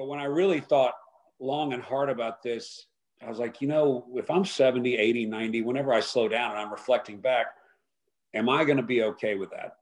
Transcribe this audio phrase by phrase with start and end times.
[0.00, 0.94] But when I really thought
[1.40, 2.86] long and hard about this,
[3.22, 6.58] I was like, you know, if I'm 70, 80, 90, whenever I slow down and
[6.58, 7.48] I'm reflecting back,
[8.32, 9.76] am I going to be okay with that?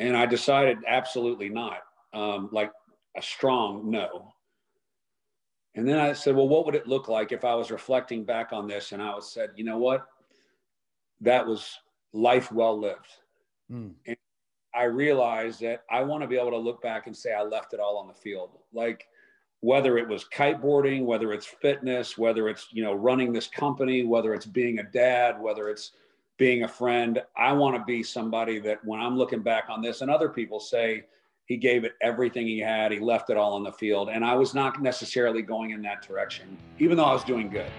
[0.00, 1.82] And I decided absolutely not,
[2.14, 2.72] um, like
[3.16, 4.34] a strong no.
[5.76, 8.52] And then I said, well, what would it look like if I was reflecting back
[8.52, 10.04] on this and I was said, you know what?
[11.20, 11.78] That was
[12.12, 13.06] life well lived.
[13.70, 13.92] Mm.
[14.04, 14.16] And
[14.74, 17.74] I realized that I want to be able to look back and say I left
[17.74, 18.50] it all on the field.
[18.72, 19.06] Like
[19.60, 24.34] whether it was kiteboarding, whether it's fitness, whether it's, you know, running this company, whether
[24.34, 25.92] it's being a dad, whether it's
[26.36, 30.02] being a friend, I want to be somebody that when I'm looking back on this
[30.02, 31.04] and other people say
[31.46, 34.10] he gave it everything he had, he left it all on the field.
[34.10, 37.70] And I was not necessarily going in that direction, even though I was doing good.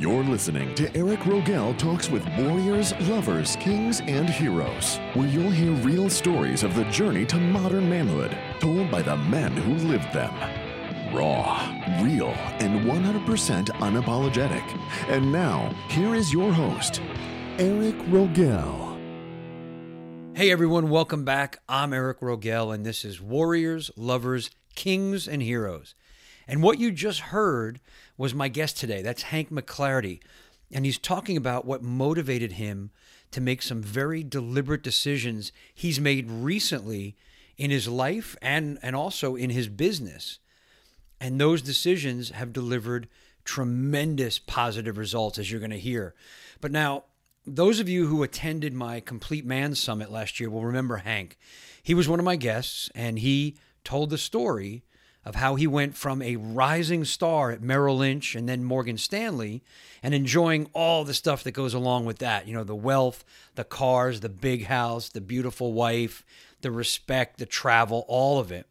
[0.00, 5.72] You're listening to Eric Rogell Talks with Warriors, Lovers, Kings, and Heroes, where you'll hear
[5.72, 10.34] real stories of the journey to modern manhood told by the men who lived them.
[11.14, 11.58] Raw,
[12.02, 14.64] real, and 100% unapologetic.
[15.08, 17.02] And now, here is your host,
[17.58, 18.96] Eric Rogell.
[20.34, 21.60] Hey everyone, welcome back.
[21.68, 25.94] I'm Eric Rogell, and this is Warriors, Lovers, Kings, and Heroes.
[26.50, 27.78] And what you just heard
[28.18, 29.02] was my guest today.
[29.02, 30.18] That's Hank McLarty.
[30.72, 32.90] And he's talking about what motivated him
[33.30, 37.14] to make some very deliberate decisions he's made recently
[37.56, 40.40] in his life and, and also in his business.
[41.20, 43.06] And those decisions have delivered
[43.44, 46.16] tremendous positive results, as you're going to hear.
[46.60, 47.04] But now,
[47.46, 51.38] those of you who attended my Complete Man Summit last year will remember Hank.
[51.80, 54.82] He was one of my guests, and he told the story
[55.24, 59.62] of how he went from a rising star at Merrill Lynch and then Morgan Stanley
[60.02, 62.46] and enjoying all the stuff that goes along with that.
[62.46, 66.24] You know, the wealth, the cars, the big house, the beautiful wife,
[66.62, 68.66] the respect, the travel, all of it.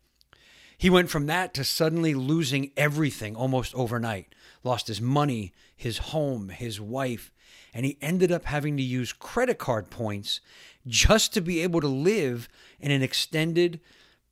[0.77, 4.33] He went from that to suddenly losing everything almost overnight.
[4.64, 7.31] Lost his money, his home, his wife,
[7.73, 10.39] and he ended up having to use credit card points
[10.88, 12.49] just to be able to live
[12.80, 13.80] in an extended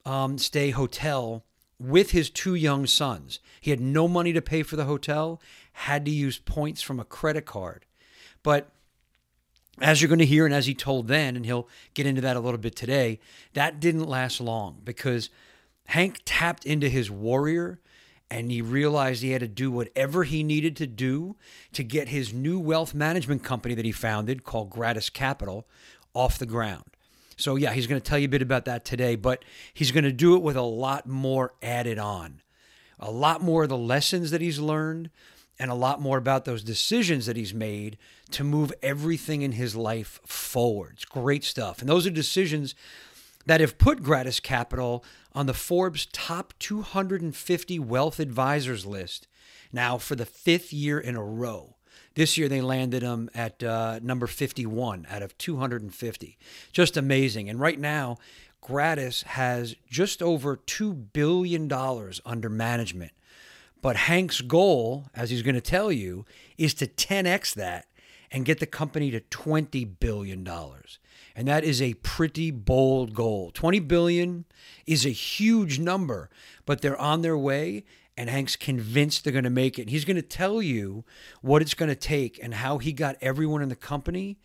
[0.06, 1.44] um, stay hotel
[1.80, 3.40] with his two young sons.
[3.62, 5.42] He had no money to pay for the hotel,
[5.74, 7.86] had to use points from a credit card.
[8.44, 8.72] But
[9.80, 12.36] as you're going to hear, and as he told then, and he'll get into that
[12.36, 13.20] a little bit today,
[13.54, 15.30] that didn't last long because
[15.88, 17.80] Hank tapped into his warrior
[18.30, 21.36] and he realized he had to do whatever he needed to do
[21.74, 25.68] to get his new wealth management company that he founded called Gratis Capital
[26.14, 26.97] off the ground.
[27.38, 30.04] So, yeah, he's going to tell you a bit about that today, but he's going
[30.04, 32.42] to do it with a lot more added on.
[33.00, 35.12] A lot more of the lessons that he's learned
[35.60, 37.98] and a lot more about those decisions that he's made
[38.32, 40.94] to move everything in his life forward.
[40.96, 41.80] It's great stuff.
[41.80, 42.76] And those are decisions
[43.46, 49.28] that have put Gratis Capital on the Forbes top 250 wealth advisors list
[49.72, 51.77] now for the fifth year in a row.
[52.18, 56.40] This year they landed them at uh, number 51 out of 250.
[56.72, 57.48] Just amazing.
[57.48, 58.18] And right now,
[58.60, 61.72] Gratis has just over $2 billion
[62.26, 63.12] under management.
[63.84, 66.26] But Hank's goal, as he's going to tell you,
[66.58, 67.86] is to 10x that
[68.32, 70.48] and get the company to $20 billion.
[71.36, 73.52] And that is a pretty bold goal.
[73.54, 74.46] 20 billion
[74.88, 76.32] is a huge number,
[76.66, 77.84] but they're on their way
[78.18, 79.90] and Hank's convinced they're going to make it.
[79.90, 81.06] He's going to tell you
[81.42, 84.40] what it's going to take and how he got everyone in the company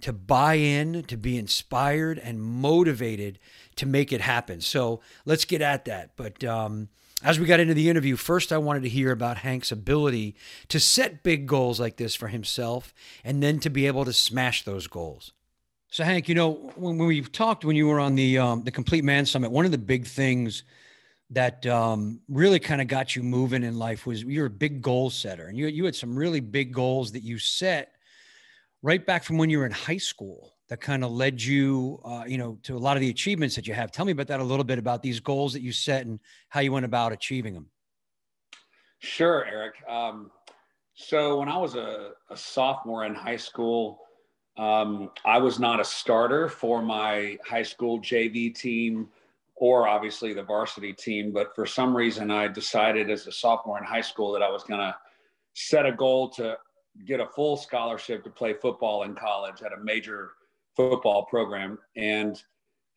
[0.00, 3.38] to buy in, to be inspired and motivated
[3.76, 4.60] to make it happen.
[4.60, 6.12] So let's get at that.
[6.16, 6.88] But um,
[7.22, 10.36] as we got into the interview, first I wanted to hear about Hank's ability
[10.68, 12.94] to set big goals like this for himself
[13.24, 15.32] and then to be able to smash those goals.
[15.90, 18.70] So Hank, you know, when, when we talked when you were on the um, the
[18.70, 20.62] Complete Man Summit, one of the big things
[21.30, 25.10] that um, really kind of got you moving in life was you're a big goal
[25.10, 27.92] setter and you, you had some really big goals that you set
[28.82, 32.24] right back from when you were in high school that kind of led you uh,
[32.26, 33.92] you know to a lot of the achievements that you have.
[33.92, 36.18] Tell me about that a little bit about these goals that you set and
[36.48, 37.66] how you went about achieving them
[39.00, 39.74] sure eric.
[39.88, 40.30] Um,
[40.94, 44.00] so when i was a, a sophomore in high school
[44.56, 49.08] um, i was not a starter for my high school jv team
[49.60, 51.32] or obviously the varsity team.
[51.32, 54.64] But for some reason, I decided as a sophomore in high school that I was
[54.64, 54.96] going to
[55.52, 56.56] set a goal to
[57.06, 60.30] get a full scholarship to play football in college at a major
[60.74, 61.78] football program.
[61.94, 62.42] And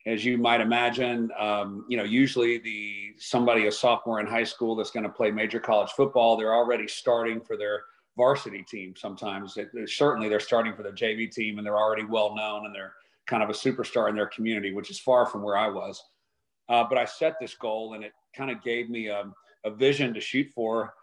[0.06, 4.74] as you might imagine, um, you know, usually the somebody a sophomore in high school
[4.74, 7.84] that's going to play major college football, they're already starting for their
[8.16, 8.94] varsity team.
[8.96, 12.74] Sometimes it, certainly they're starting for their JV team and they're already well known and
[12.74, 12.94] they're
[13.28, 16.02] kind of a superstar in their community, which is far from where I was.
[16.70, 19.26] Uh, but I set this goal, and it kind of gave me a,
[19.66, 20.94] a, vision to shoot for.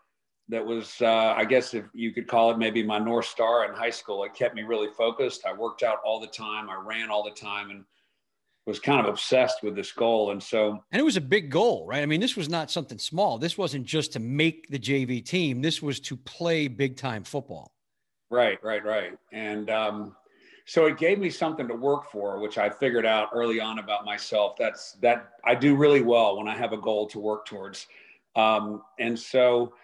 [0.49, 3.75] That was, uh, I guess, if you could call it, maybe my north star in
[3.75, 4.25] high school.
[4.25, 5.47] It kept me really focused.
[5.47, 6.69] I worked out all the time.
[6.69, 7.85] I ran all the time, and
[8.67, 10.31] was kind of obsessed with this goal.
[10.31, 12.03] And so, and it was a big goal, right?
[12.03, 13.39] I mean, this was not something small.
[13.39, 15.61] This wasn't just to make the JV team.
[15.61, 17.73] This was to play big time football.
[18.31, 19.19] Right, right, right.
[19.33, 20.17] And um,
[20.71, 24.05] so it gave me something to work for, which I figured out early on about
[24.05, 24.55] myself.
[24.57, 27.89] That's that I do really well when I have a goal to work towards.
[28.37, 29.75] Um, and so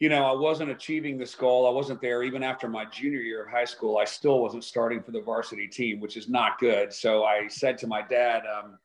[0.00, 1.66] you know, I wasn't achieving this goal.
[1.66, 3.98] I wasn't there even after my junior year of high school.
[3.98, 6.90] I still wasn't starting for the varsity team, which is not good.
[6.90, 8.78] So I said to my dad, um,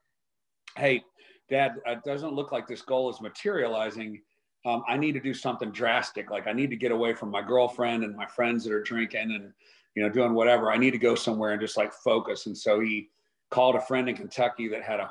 [0.76, 1.06] "Hey,
[1.50, 4.22] Dad, it doesn't look like this goal is materializing.
[4.66, 6.30] Um, I need to do something drastic.
[6.30, 9.32] Like I need to get away from my girlfriend and my friends that are drinking
[9.32, 9.54] and
[9.98, 10.72] you know doing whatever.
[10.72, 13.10] I need to go somewhere and just like focus." And so he
[13.50, 15.10] called a friend in Kentucky that had a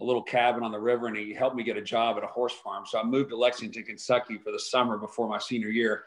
[0.00, 2.28] a little cabin on the river and he helped me get a job at a
[2.28, 2.84] horse farm.
[2.86, 6.04] So I moved to Lexington, Kentucky for the summer before my senior year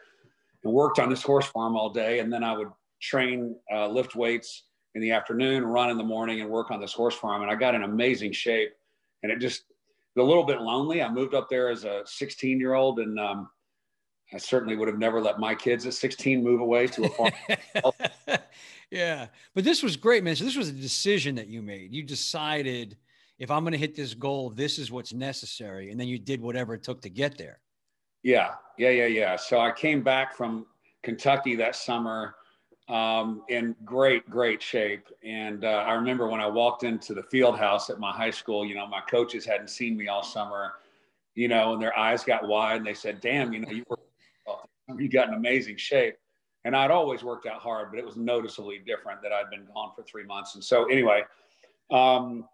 [0.64, 2.20] and worked on this horse farm all day.
[2.20, 2.70] And then I would
[3.00, 4.64] train, uh, lift weights
[4.94, 7.42] in the afternoon, run in the morning and work on this horse farm.
[7.42, 8.72] And I got in amazing shape
[9.22, 9.64] and it just,
[10.18, 11.02] a little bit lonely.
[11.02, 13.48] I moved up there as a 16 year old and, um,
[14.34, 17.32] I certainly would have never let my kids at 16 move away to a farm.
[18.90, 19.26] yeah.
[19.54, 20.36] But this was great, man.
[20.36, 21.92] So this was a decision that you made.
[21.92, 22.96] You decided–
[23.42, 25.90] if I'm going to hit this goal, this is what's necessary.
[25.90, 27.58] And then you did whatever it took to get there.
[28.22, 29.34] Yeah, yeah, yeah, yeah.
[29.34, 30.64] So I came back from
[31.02, 32.36] Kentucky that summer
[32.88, 35.08] um, in great, great shape.
[35.24, 38.64] And uh, I remember when I walked into the field house at my high school,
[38.64, 40.74] you know, my coaches hadn't seen me all summer,
[41.34, 43.98] you know, and their eyes got wide and they said, damn, you know, you, were,
[44.98, 46.16] you got in amazing shape.
[46.64, 49.90] And I'd always worked out hard, but it was noticeably different that I'd been gone
[49.96, 50.54] for three months.
[50.54, 51.22] And so, anyway,
[51.90, 52.44] um,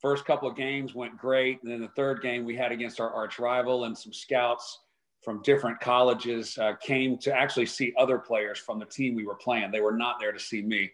[0.00, 1.62] first couple of games went great.
[1.62, 4.80] And then the third game we had against our arch rival and some scouts
[5.22, 9.34] from different colleges uh, came to actually see other players from the team we were
[9.34, 9.70] playing.
[9.70, 10.90] They were not there to see me,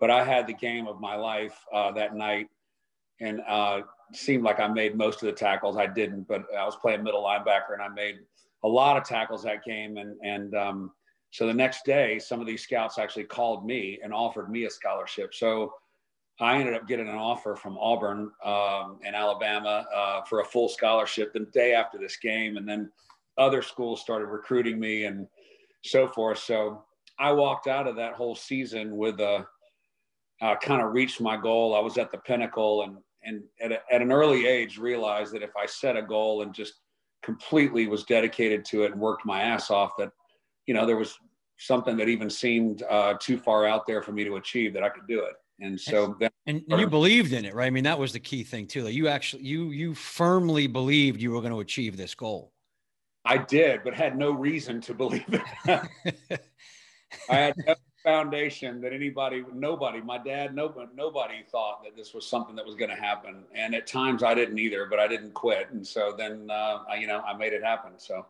[0.00, 2.48] but I had the game of my life uh, that night
[3.20, 3.82] and uh,
[4.12, 5.76] seemed like I made most of the tackles.
[5.76, 8.20] I didn't, but I was playing middle linebacker and I made
[8.64, 9.96] a lot of tackles that game.
[9.96, 10.90] And, and um,
[11.30, 14.70] so the next day, some of these scouts actually called me and offered me a
[14.70, 15.34] scholarship.
[15.34, 15.72] So
[16.40, 20.68] I ended up getting an offer from Auburn um, in Alabama uh, for a full
[20.68, 22.56] scholarship the day after this game.
[22.56, 22.90] And then
[23.36, 25.26] other schools started recruiting me and
[25.82, 26.38] so forth.
[26.38, 26.84] So
[27.18, 29.46] I walked out of that whole season with a
[30.40, 31.74] uh, kind of reached my goal.
[31.74, 35.42] I was at the pinnacle and, and at, a, at an early age realized that
[35.42, 36.74] if I set a goal and just
[37.28, 40.10] completely was dedicated to it and worked my ass off, that,
[40.66, 41.18] you know, there was
[41.58, 44.88] something that even seemed uh, too far out there for me to achieve that I
[44.88, 45.34] could do it.
[45.60, 47.66] And so then, and, and you believed in it, right?
[47.66, 48.84] I mean, that was the key thing too.
[48.84, 52.54] Like you actually, you, you firmly believed you were going to achieve this goal.
[53.26, 55.42] I did, but had no reason to believe it.
[57.28, 57.74] I had no
[58.08, 62.74] foundation that anybody, nobody, my dad, nobody, nobody thought that this was something that was
[62.74, 63.44] going to happen.
[63.54, 65.68] And at times I didn't either, but I didn't quit.
[65.72, 67.92] And so then, uh, I, you know, I made it happen.
[67.98, 68.24] So.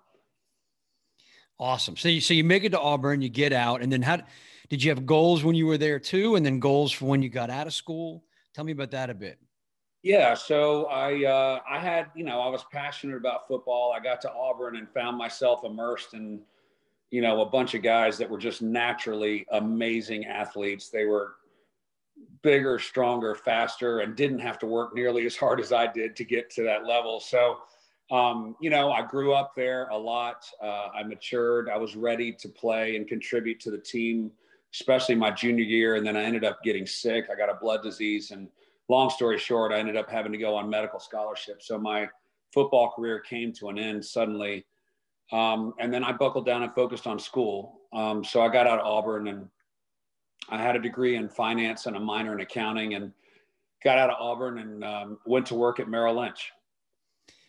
[1.60, 1.96] Awesome.
[1.96, 4.18] So you, so you make it to Auburn, you get out, and then how,
[4.68, 7.28] did you have goals when you were there too, and then goals for when you
[7.28, 8.24] got out of school?
[8.54, 9.38] Tell me about that a bit.
[10.02, 13.92] Yeah, so I uh, I had you know I was passionate about football.
[13.92, 16.40] I got to Auburn and found myself immersed in
[17.10, 20.88] you know a bunch of guys that were just naturally amazing athletes.
[20.90, 21.34] They were
[22.42, 26.24] bigger, stronger, faster, and didn't have to work nearly as hard as I did to
[26.24, 27.20] get to that level.
[27.20, 27.58] So
[28.10, 30.46] um, you know, I grew up there a lot.
[30.62, 31.68] Uh, I matured.
[31.68, 34.30] I was ready to play and contribute to the team
[34.74, 35.96] especially my junior year.
[35.96, 37.26] And then I ended up getting sick.
[37.30, 38.30] I got a blood disease.
[38.30, 38.48] And
[38.88, 41.62] long story short, I ended up having to go on medical scholarship.
[41.62, 42.08] So my
[42.52, 44.66] football career came to an end suddenly.
[45.32, 47.80] Um, and then I buckled down and focused on school.
[47.92, 49.48] Um, so I got out of Auburn and
[50.48, 53.12] I had a degree in finance and a minor in accounting and
[53.84, 56.50] got out of Auburn and um, went to work at Merrill Lynch.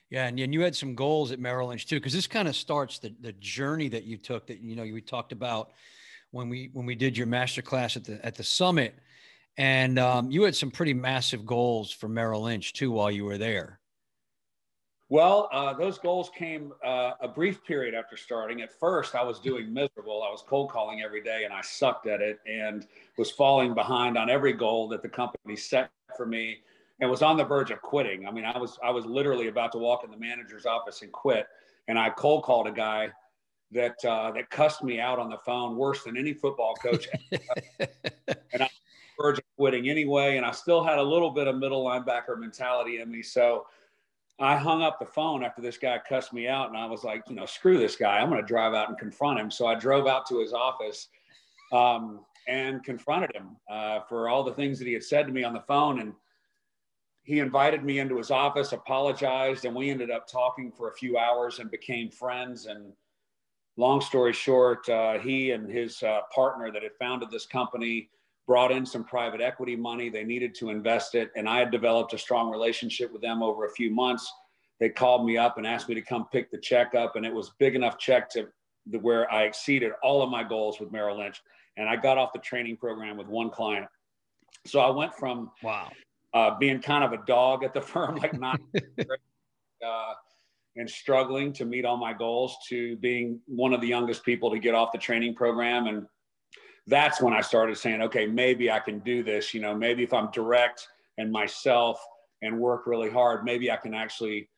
[0.10, 2.56] Yeah, and, and you had some goals at Merrill Lynch too, because this kind of
[2.56, 5.72] starts the, the journey that you took that you know we talked about
[6.32, 8.96] when we when we did your master class at the at the summit,
[9.58, 13.38] and um, you had some pretty massive goals for Merrill Lynch too while you were
[13.38, 13.79] there.
[15.12, 18.62] Well, uh, those goals came uh, a brief period after starting.
[18.62, 20.22] At first, I was doing miserable.
[20.22, 22.86] I was cold calling every day, and I sucked at it, and
[23.18, 26.60] was falling behind on every goal that the company set for me,
[27.02, 28.28] and was on the verge of quitting.
[28.28, 31.12] I mean, I was I was literally about to walk in the manager's office and
[31.12, 31.48] quit.
[31.88, 33.10] And I cold called a guy
[33.72, 37.08] that uh, that cussed me out on the phone worse than any football coach.
[37.32, 37.42] and
[37.82, 38.70] I was on
[39.18, 42.38] the verge of quitting anyway, and I still had a little bit of middle linebacker
[42.38, 43.24] mentality in me.
[43.24, 43.66] So
[44.40, 47.24] I hung up the phone after this guy cussed me out, and I was like,
[47.28, 48.20] you know, screw this guy.
[48.20, 49.52] I'm going to drive out and confront him.
[49.52, 51.10] So I drove out to his office
[51.74, 55.44] um, and confronted him uh, for all the things that he had said to me
[55.44, 56.00] on the phone.
[56.00, 56.14] And
[57.24, 61.18] he invited me into his office, apologized, and we ended up talking for a few
[61.18, 62.66] hours and became friends.
[62.66, 62.94] And
[63.76, 68.10] long story short, uh, he and his uh, partner that had founded this company
[68.50, 70.10] brought in some private equity money.
[70.10, 71.30] They needed to invest it.
[71.36, 74.34] And I had developed a strong relationship with them over a few months.
[74.80, 77.16] They called me up and asked me to come pick the check up.
[77.16, 78.48] And it was big enough check to
[79.02, 81.40] where I exceeded all of my goals with Merrill Lynch.
[81.78, 83.86] And I got off the training program with one client.
[84.66, 85.92] So I went from wow
[86.34, 88.60] uh, being kind of a dog at the firm, like not
[89.86, 90.14] uh,
[90.76, 94.58] and struggling to meet all my goals, to being one of the youngest people to
[94.58, 96.08] get off the training program and
[96.90, 99.54] that's when I started saying, okay, maybe I can do this.
[99.54, 102.04] You know, maybe if I'm direct and myself
[102.42, 104.50] and work really hard, maybe I can actually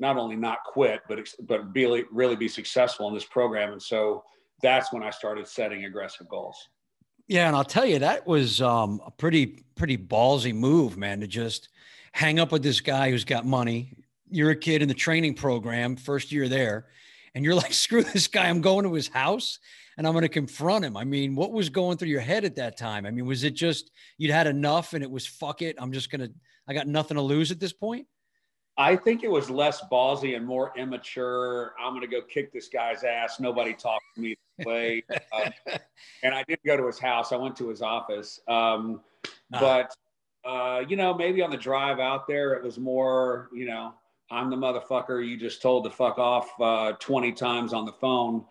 [0.00, 3.72] not only not quit, but but really really be successful in this program.
[3.72, 4.24] And so
[4.62, 6.56] that's when I started setting aggressive goals.
[7.28, 11.20] Yeah, and I'll tell you that was um, a pretty pretty ballsy move, man.
[11.20, 11.68] To just
[12.12, 13.92] hang up with this guy who's got money.
[14.30, 16.86] You're a kid in the training program, first year there,
[17.34, 18.48] and you're like, screw this guy.
[18.48, 19.58] I'm going to his house
[19.96, 20.96] and I'm going to confront him.
[20.96, 23.06] I mean, what was going through your head at that time?
[23.06, 25.76] I mean, was it just you'd had enough and it was fuck it?
[25.78, 26.32] I'm just going to,
[26.68, 28.06] I got nothing to lose at this point?
[28.76, 31.74] I think it was less ballsy and more immature.
[31.80, 33.38] I'm going to go kick this guy's ass.
[33.38, 35.04] Nobody talked to me this way.
[35.32, 35.52] um,
[36.24, 37.30] and I didn't go to his house.
[37.30, 38.40] I went to his office.
[38.48, 39.00] Um,
[39.52, 39.94] uh But,
[40.44, 43.94] uh, you know, maybe on the drive out there, it was more, you know,
[44.30, 48.44] I'm the motherfucker you just told to fuck off uh, 20 times on the phone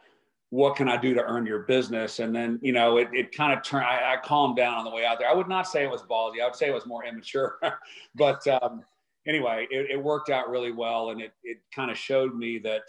[0.54, 2.20] what can I do to earn your business?
[2.20, 4.92] And then, you know, it, it kind of turned, I, I, calmed down on the
[4.92, 5.28] way out there.
[5.28, 6.42] I would not say it was ballsy.
[6.44, 7.58] I would say it was more immature,
[8.16, 8.84] but um,
[9.28, 11.10] anyway, it, it, worked out really well.
[11.10, 12.84] And it, it kind of showed me that,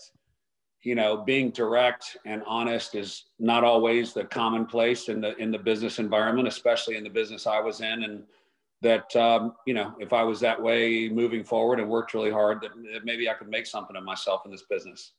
[0.83, 5.59] you know, being direct and honest is not always the commonplace in the, in the
[5.59, 8.03] business environment, especially in the business I was in.
[8.03, 8.25] And
[8.83, 12.61] that, um, you know, if I was that way moving forward and worked really hard,
[12.61, 15.13] that, that maybe I could make something of myself in this business.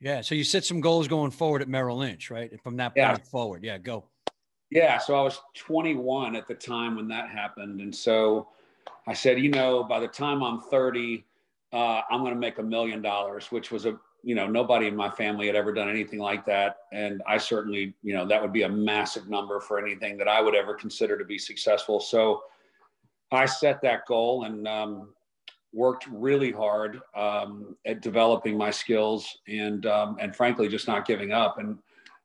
[0.00, 0.20] Yeah.
[0.20, 2.50] So you set some goals going forward at Merrill Lynch, right?
[2.62, 3.16] From that point yeah.
[3.30, 3.64] forward.
[3.64, 4.04] Yeah, go.
[4.70, 4.98] Yeah.
[4.98, 7.80] So I was 21 at the time when that happened.
[7.80, 8.48] And so
[9.06, 11.24] I said, you know, by the time I'm 30,
[11.72, 14.96] uh, I'm going to make a million dollars, which was a, you know, nobody in
[14.96, 16.78] my family had ever done anything like that.
[16.92, 20.40] And I certainly, you know, that would be a massive number for anything that I
[20.40, 22.00] would ever consider to be successful.
[22.00, 22.42] So
[23.30, 25.14] I set that goal and, um,
[25.76, 31.32] worked really hard um, at developing my skills and um, and frankly just not giving
[31.32, 31.58] up.
[31.58, 31.78] And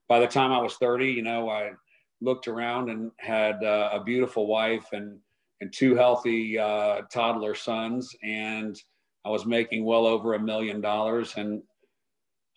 [0.07, 1.71] by the time I was 30, you know, I
[2.21, 5.19] looked around and had uh, a beautiful wife and
[5.59, 8.81] and two healthy uh, toddler sons, and
[9.25, 11.61] I was making well over a million dollars and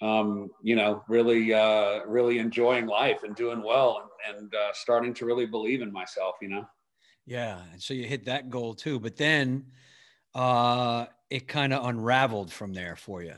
[0.02, 5.14] um, you know, really, uh, really enjoying life and doing well and, and uh, starting
[5.14, 6.66] to really believe in myself, you know?
[7.26, 7.60] Yeah.
[7.72, 9.64] And so you hit that goal too, but then
[10.34, 13.34] uh, it kind of unraveled from there for you.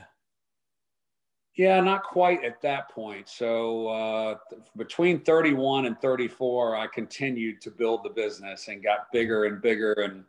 [1.55, 3.27] Yeah, not quite at that point.
[3.27, 4.35] So uh,
[4.75, 9.93] between 31 and 34, I continued to build the business and got bigger and bigger.
[9.93, 10.23] And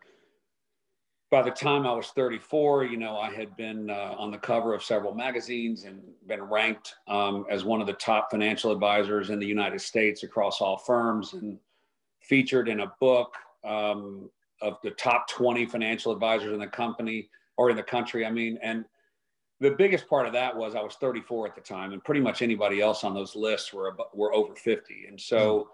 [1.31, 4.73] by the time I was 34, you know, I had been uh, on the cover
[4.73, 9.39] of several magazines and been ranked um, as one of the top financial advisors in
[9.39, 11.59] the United States across all firms and
[12.23, 13.35] featured in a book
[13.65, 18.25] um, of the top 20 financial advisors in the company or in the country.
[18.25, 18.85] I mean, and
[19.61, 22.43] the biggest part of that was I was 34 at the time, and pretty much
[22.43, 25.07] anybody else on those lists were were over 50.
[25.09, 25.69] And so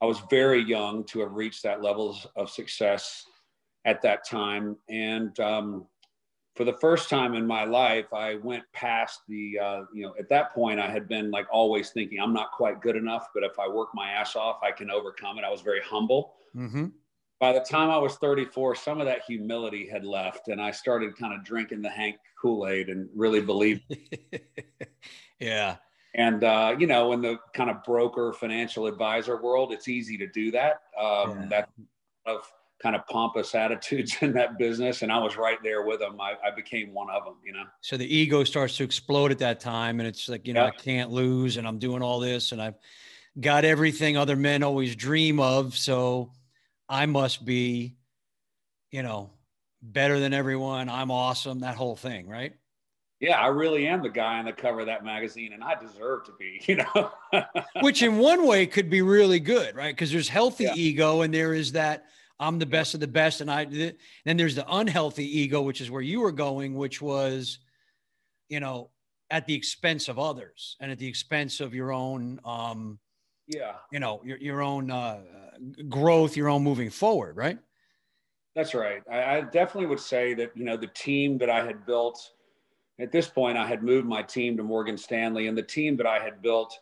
[0.00, 3.24] I was very young to have reached that levels of success
[3.84, 4.76] at that time.
[4.88, 5.86] And um,
[6.56, 10.28] for the first time in my life, I went past the, uh, you know, at
[10.30, 13.58] that point, I had been like always thinking, I'm not quite good enough, but if
[13.58, 15.44] I work my ass off, I can overcome it.
[15.44, 16.34] I was very humble.
[16.56, 16.86] Mm-hmm
[17.40, 21.16] by the time I was 34, some of that humility had left, and I started
[21.16, 23.82] kind of drinking the Hank Kool Aid and really believed.
[25.40, 25.76] yeah.
[26.14, 30.26] And uh, you know, in the kind of broker financial advisor world, it's easy to
[30.26, 30.82] do that.
[31.00, 31.46] Um, yeah.
[31.50, 31.70] That
[32.26, 32.52] of
[32.82, 36.20] kind of pompous attitudes in that business, and I was right there with them.
[36.20, 37.34] I, I, became one of them.
[37.44, 37.64] You know.
[37.82, 40.70] So the ego starts to explode at that time, and it's like you know, yeah.
[40.74, 42.78] I can't lose, and I'm doing all this, and I've
[43.38, 45.76] got everything other men always dream of.
[45.76, 46.32] So
[46.88, 47.96] I must be,
[48.90, 49.30] you know,
[49.82, 50.88] better than everyone.
[50.88, 51.60] I'm awesome.
[51.60, 52.54] That whole thing, right?
[53.20, 56.24] Yeah, I really am the guy on the cover of that magazine, and I deserve
[56.24, 57.10] to be, you know.
[57.80, 59.94] Which, in one way, could be really good, right?
[59.94, 60.74] Because there's healthy yeah.
[60.76, 62.04] ego, and there is that
[62.38, 63.40] I'm the best of the best.
[63.40, 67.58] And I, then there's the unhealthy ego, which is where you were going, which was,
[68.48, 68.90] you know,
[69.30, 72.98] at the expense of others and at the expense of your own, um,
[73.48, 75.20] yeah, you know, your, your own uh,
[75.88, 77.58] growth, your own moving forward, right?
[78.54, 79.02] That's right.
[79.10, 82.32] I, I definitely would say that, you know, the team that I had built
[83.00, 86.06] at this point, I had moved my team to Morgan Stanley and the team that
[86.06, 86.78] I had built,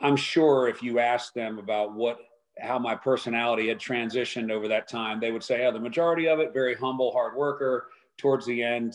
[0.00, 2.18] I'm sure if you asked them about what
[2.58, 6.40] how my personality had transitioned over that time, they would say, "Oh, the majority of
[6.40, 7.88] it very humble, hard worker.
[8.16, 8.94] Towards the end,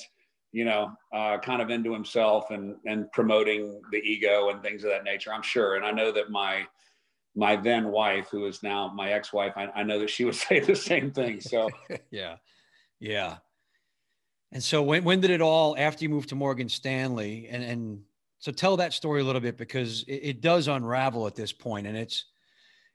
[0.51, 4.89] you know, uh, kind of into himself and and promoting the ego and things of
[4.89, 6.67] that nature." I'm sure, and I know that my
[7.35, 10.59] my then wife, who is now my ex-wife, I, I know that she would say
[10.59, 11.41] the same thing.
[11.41, 11.69] So,
[12.11, 12.37] yeah,
[12.99, 13.37] yeah.
[14.51, 15.75] And so, when when did it all?
[15.77, 18.01] After you moved to Morgan Stanley, and and
[18.39, 21.87] so tell that story a little bit because it, it does unravel at this point,
[21.87, 22.25] and it's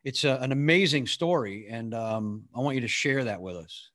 [0.04, 3.90] it's a, an amazing story, and um, I want you to share that with us.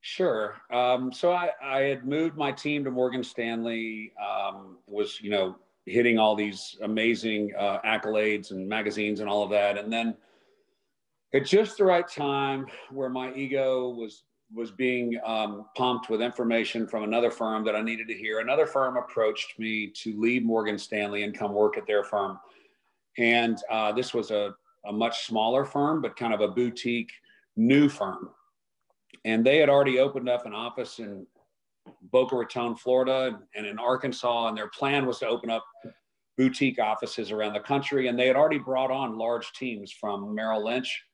[0.00, 0.56] Sure.
[0.72, 4.12] Um, so I, I had moved my team to Morgan Stanley.
[4.20, 9.50] Um, was you know hitting all these amazing uh, accolades and magazines and all of
[9.50, 10.14] that, and then
[11.34, 14.24] at just the right time where my ego was
[14.54, 18.40] was being um, pumped with information from another firm that I needed to hear.
[18.40, 22.38] Another firm approached me to leave Morgan Stanley and come work at their firm.
[23.18, 27.12] And uh, this was a, a much smaller firm, but kind of a boutique
[27.56, 28.28] new firm.
[29.24, 31.26] And they had already opened up an office in
[32.02, 34.48] Boca Raton, Florida, and in Arkansas.
[34.48, 35.64] And their plan was to open up
[36.36, 38.08] boutique offices around the country.
[38.08, 41.04] And they had already brought on large teams from Merrill Lynch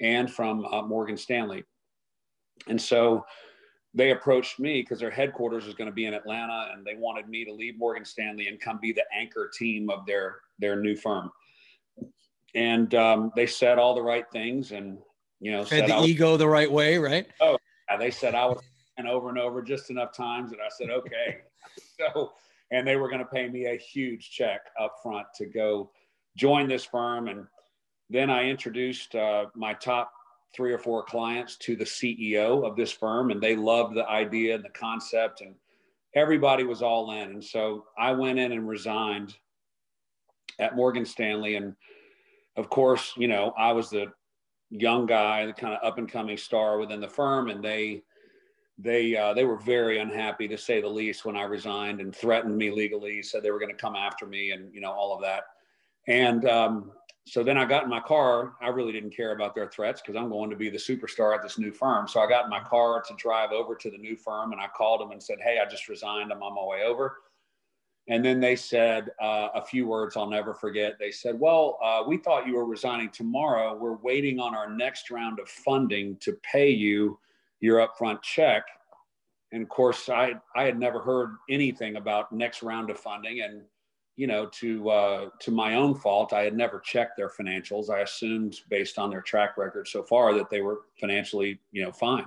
[0.00, 1.64] and from uh, Morgan Stanley.
[2.66, 3.24] And so
[3.94, 7.28] they approached me because their headquarters is going to be in Atlanta and they wanted
[7.28, 10.96] me to leave Morgan Stanley and come be the anchor team of their their new
[10.96, 11.30] firm.
[12.54, 14.98] And um, they said all the right things and
[15.40, 17.26] you know fed the was, ego the right way, right?
[17.40, 17.58] Oh,
[17.90, 18.60] yeah, they said I was
[18.98, 21.38] and over and over just enough times that I said okay.
[21.98, 22.32] so
[22.70, 25.90] and they were going to pay me a huge check up front to go
[26.36, 27.46] join this firm and
[28.10, 30.12] then I introduced uh, my top
[30.54, 34.54] three or four clients to the CEO of this firm, and they loved the idea
[34.54, 35.54] and the concept, and
[36.14, 37.30] everybody was all in.
[37.30, 39.36] And so I went in and resigned
[40.58, 41.74] at Morgan Stanley, and
[42.56, 44.06] of course, you know, I was the
[44.70, 48.02] young guy, the kind of up and coming star within the firm, and they
[48.78, 52.56] they uh, they were very unhappy to say the least when I resigned and threatened
[52.56, 55.22] me legally, said they were going to come after me, and you know all of
[55.22, 55.44] that.
[56.06, 56.92] And um,
[57.28, 58.54] so then I got in my car.
[58.62, 61.42] I really didn't care about their threats because I'm going to be the superstar at
[61.42, 62.08] this new firm.
[62.08, 64.66] So I got in my car to drive over to the new firm and I
[64.68, 66.32] called them and said, Hey, I just resigned.
[66.32, 67.18] I'm on my way over.
[68.08, 70.94] And then they said uh, a few words I'll never forget.
[70.98, 73.76] They said, Well, uh, we thought you were resigning tomorrow.
[73.76, 77.18] We're waiting on our next round of funding to pay you
[77.60, 78.64] your upfront check.
[79.52, 83.40] And of course, I, I had never heard anything about next round of funding.
[83.40, 83.62] And
[84.16, 87.88] you know, to uh, to my own fault, I had never checked their financials.
[87.88, 91.92] I assumed, based on their track record so far, that they were financially, you know,
[91.92, 92.26] fine.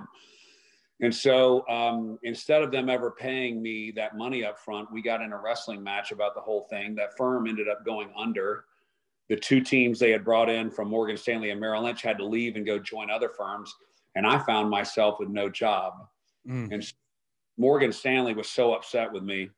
[1.02, 5.20] And so, um, instead of them ever paying me that money up front, we got
[5.20, 6.94] in a wrestling match about the whole thing.
[6.94, 8.64] That firm ended up going under.
[9.28, 12.24] The two teams they had brought in from Morgan Stanley and Merrill Lynch had to
[12.24, 13.74] leave and go join other firms,
[14.14, 15.94] and I found myself with no job.
[16.48, 16.72] Mm.
[16.72, 16.92] And
[17.56, 19.50] Morgan Stanley was so upset with me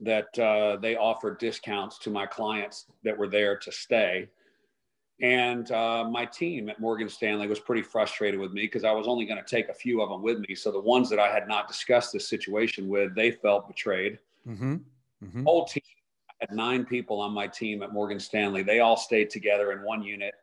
[0.00, 4.28] that uh, they offered discounts to my clients that were there to stay.
[5.20, 9.06] And uh, my team at Morgan Stanley was pretty frustrated with me because I was
[9.06, 10.54] only going to take a few of them with me.
[10.54, 14.18] So the ones that I had not discussed this situation with, they felt betrayed.
[14.48, 14.76] Mm-hmm.
[15.22, 15.44] Mm-hmm.
[15.44, 15.82] Whole team
[16.40, 18.62] I had nine people on my team at Morgan Stanley.
[18.62, 20.34] They all stayed together in one unit.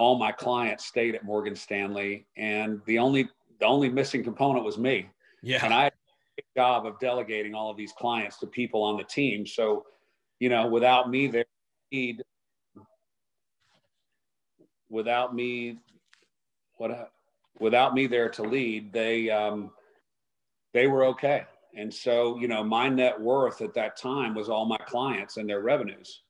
[0.00, 4.78] All my clients stayed at Morgan Stanley, and the only the only missing component was
[4.78, 5.10] me.
[5.42, 5.92] Yeah, and I had
[6.38, 9.46] a job of delegating all of these clients to people on the team.
[9.46, 9.84] So,
[10.38, 11.44] you know, without me there,
[11.92, 12.22] need
[14.88, 15.78] without me,
[16.78, 17.12] what,
[17.58, 19.70] without me there to lead, they um,
[20.72, 21.44] they were okay.
[21.76, 25.46] And so, you know, my net worth at that time was all my clients and
[25.46, 26.22] their revenues.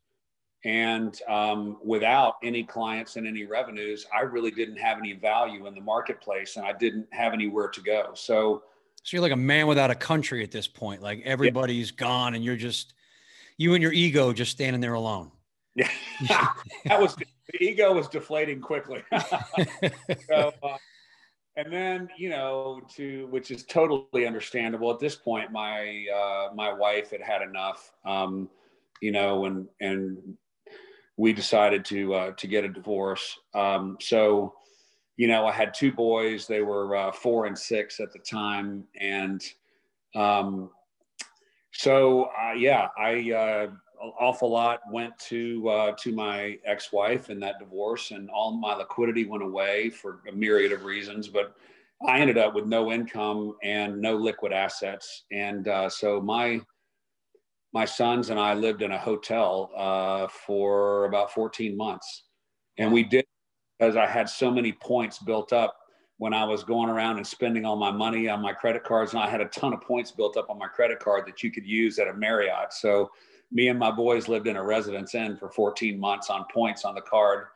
[0.64, 5.74] And um, without any clients and any revenues, I really didn't have any value in
[5.74, 8.10] the marketplace and I didn't have anywhere to go.
[8.14, 8.64] So,
[9.02, 11.00] so you're like a man without a country at this point.
[11.00, 11.96] Like everybody's yeah.
[11.96, 12.92] gone, and you're just
[13.56, 15.30] you and your ego just standing there alone.
[15.74, 15.88] Yeah,
[16.84, 17.24] that was the
[17.60, 19.02] ego was deflating quickly.
[20.28, 20.76] so, uh,
[21.56, 25.50] and then you know, to which is totally understandable at this point.
[25.50, 28.50] My uh, my wife had had enough, um,
[29.00, 30.18] you know, and and
[31.20, 33.38] we decided to uh, to get a divorce.
[33.54, 34.54] Um, so
[35.18, 36.46] you know, I had two boys.
[36.46, 39.42] They were uh, four and six at the time, and
[40.14, 40.70] um,
[41.72, 43.66] so uh, yeah, I uh,
[44.02, 48.74] an awful lot went to uh, to my ex-wife in that divorce, and all my
[48.74, 51.28] liquidity went away for a myriad of reasons.
[51.28, 51.54] But
[52.08, 56.62] I ended up with no income and no liquid assets, and uh, so my
[57.72, 62.24] my sons and I lived in a hotel uh, for about 14 months,
[62.78, 63.24] and we did
[63.78, 65.76] because I had so many points built up
[66.18, 69.22] when I was going around and spending all my money on my credit cards, and
[69.22, 71.64] I had a ton of points built up on my credit card that you could
[71.64, 72.74] use at a Marriott.
[72.74, 73.10] So
[73.50, 76.94] me and my boys lived in a residence inn for 14 months on points on
[76.94, 77.46] the card.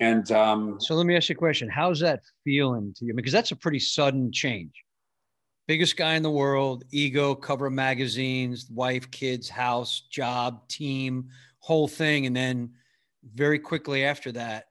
[0.00, 1.68] And um, so let me ask you a question.
[1.68, 3.14] How's that feeling to you?
[3.14, 4.72] Because that's a pretty sudden change.
[5.66, 12.26] Biggest guy in the world, ego, cover magazines, wife, kids, house, job, team, whole thing.
[12.26, 12.70] And then
[13.34, 14.66] very quickly after that,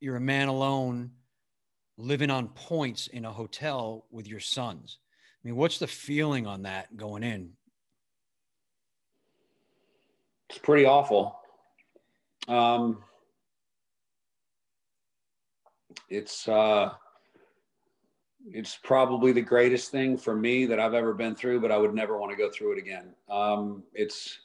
[0.00, 1.12] you're a man alone
[1.96, 4.98] living on points in a hotel with your sons.
[5.42, 7.52] I mean, what's the feeling on that going in?
[10.50, 11.40] It's pretty awful.
[12.46, 13.02] Um,
[16.08, 16.92] it's uh,
[18.52, 21.94] it's probably the greatest thing for me that I've ever been through, but I would
[21.94, 23.14] never want to go through it again.
[23.28, 24.38] Um, it's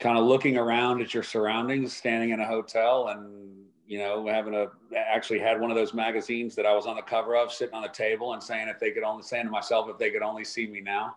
[0.00, 3.54] kind of looking around at your surroundings, standing in a hotel, and
[3.86, 7.02] you know, having a actually had one of those magazines that I was on the
[7.02, 9.88] cover of, sitting on the table, and saying if they could only saying to myself
[9.88, 11.16] if they could only see me now.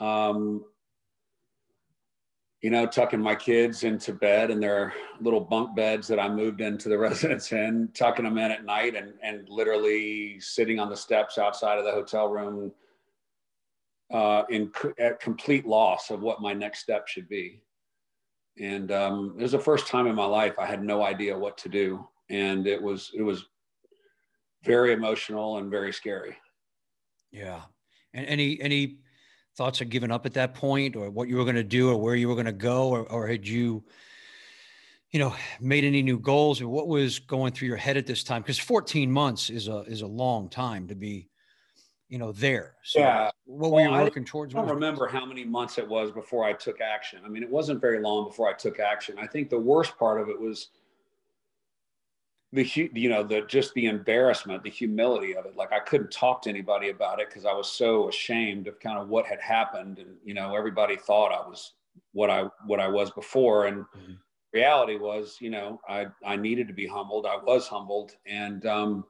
[0.00, 0.64] Um,
[2.64, 6.62] you know, tucking my kids into bed in their little bunk beds that I moved
[6.62, 10.96] into the residence inn, tucking them in at night and, and literally sitting on the
[10.96, 12.72] steps outside of the hotel room
[14.10, 17.60] uh, in at complete loss of what my next step should be.
[18.58, 21.58] And um, it was the first time in my life I had no idea what
[21.58, 22.08] to do.
[22.30, 23.44] And it was, it was
[24.62, 26.34] very emotional and very scary.
[27.30, 27.60] Yeah.
[28.14, 29.00] And any, any
[29.56, 31.96] thoughts of giving up at that point or what you were going to do or
[31.96, 33.84] where you were going to go or, or had you
[35.12, 38.24] you know made any new goals or what was going through your head at this
[38.24, 38.42] time?
[38.42, 41.28] Because 14 months is a is a long time to be
[42.08, 42.74] you know there.
[42.82, 43.30] So yeah.
[43.44, 46.10] what were well, you working I towards i don't remember how many months it was
[46.10, 47.20] before i took action.
[47.24, 49.16] I mean it wasn't very long before i took action.
[49.18, 50.68] I think the worst part of it was
[52.54, 55.56] the you know the just the embarrassment the humility of it.
[55.56, 58.98] Like i couldn't talk to anybody about it because i was so ashamed of kind
[58.98, 61.72] of what had happened and you know everybody thought i was
[62.12, 63.66] what i what i was before.
[63.66, 64.12] And mm-hmm.
[64.52, 67.26] reality was you know i i needed to be humbled.
[67.26, 69.04] I was humbled and um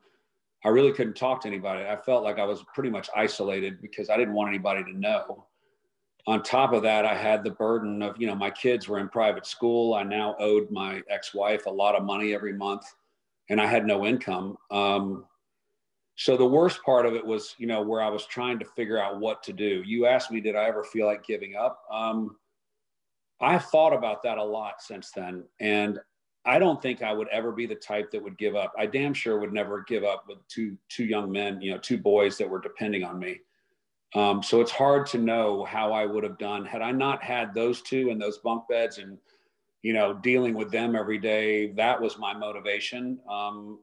[0.64, 1.84] i really couldn't talk to anybody.
[1.84, 5.46] I felt like i was pretty much isolated because i didn't want anybody to know.
[6.26, 9.10] On top of that i had the burden of you know my kids were in
[9.10, 9.92] private school.
[9.92, 12.86] I now owed my ex-wife a lot of money every month
[13.50, 14.56] and I had no income.
[14.70, 15.26] Um,
[16.16, 19.02] so the worst part of it was, you know, where I was trying to figure
[19.02, 19.82] out what to do.
[19.84, 21.82] You asked me, did I ever feel like giving up?
[21.92, 22.36] Um,
[23.40, 25.98] I've thought about that a lot since then, and
[26.46, 28.72] I don't think I would ever be the type that would give up.
[28.78, 31.98] I damn sure would never give up with two two young men, you know, two
[31.98, 33.40] boys that were depending on me.
[34.14, 37.52] Um, so it's hard to know how I would have done had I not had
[37.52, 39.18] those two and those bunk beds and
[39.84, 43.18] you know, dealing with them every day, that was my motivation.
[43.30, 43.80] Um,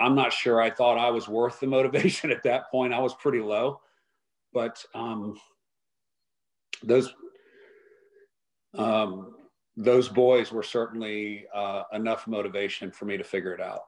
[0.00, 2.94] I'm not sure I thought I was worth the motivation at that point.
[2.94, 3.82] I was pretty low,
[4.54, 5.38] but um,
[6.82, 7.12] those
[8.72, 9.34] um,
[9.76, 13.82] those boys were certainly uh, enough motivation for me to figure it out.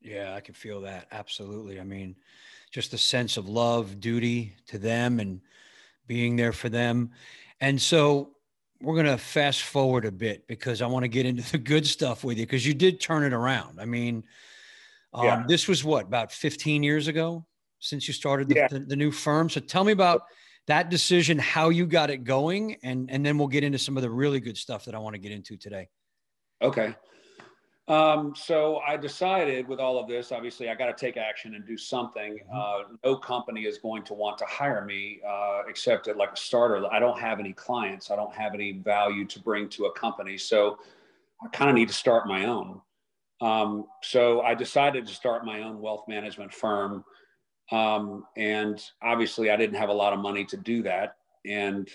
[0.00, 1.78] Yeah, I can feel that absolutely.
[1.78, 2.16] I mean,
[2.72, 5.42] just a sense of love, duty to them, and
[6.06, 7.10] being there for them.
[7.60, 8.33] And so,
[8.80, 11.86] we're going to fast forward a bit because I want to get into the good
[11.86, 13.80] stuff with you because you did turn it around.
[13.80, 14.24] I mean,
[15.12, 15.44] um, yeah.
[15.46, 17.46] this was what about 15 years ago
[17.78, 18.68] since you started the, yeah.
[18.68, 19.48] the, the, new firm.
[19.48, 20.22] So tell me about
[20.66, 24.02] that decision, how you got it going, and and then we'll get into some of
[24.02, 25.88] the really good stuff that I want to get into today.
[26.62, 26.94] Okay.
[27.86, 31.66] Um, so I decided with all of this, obviously, I got to take action and
[31.66, 32.38] do something.
[32.38, 32.92] Mm-hmm.
[32.92, 36.36] Uh, no company is going to want to hire me uh, except at like a
[36.36, 36.86] starter.
[36.90, 38.10] I don't have any clients.
[38.10, 40.38] I don't have any value to bring to a company.
[40.38, 40.78] So
[41.44, 42.80] I kind of need to start my own.
[43.42, 47.04] Um, so I decided to start my own wealth management firm.
[47.70, 51.16] Um, and obviously, I didn't have a lot of money to do that.
[51.44, 51.90] And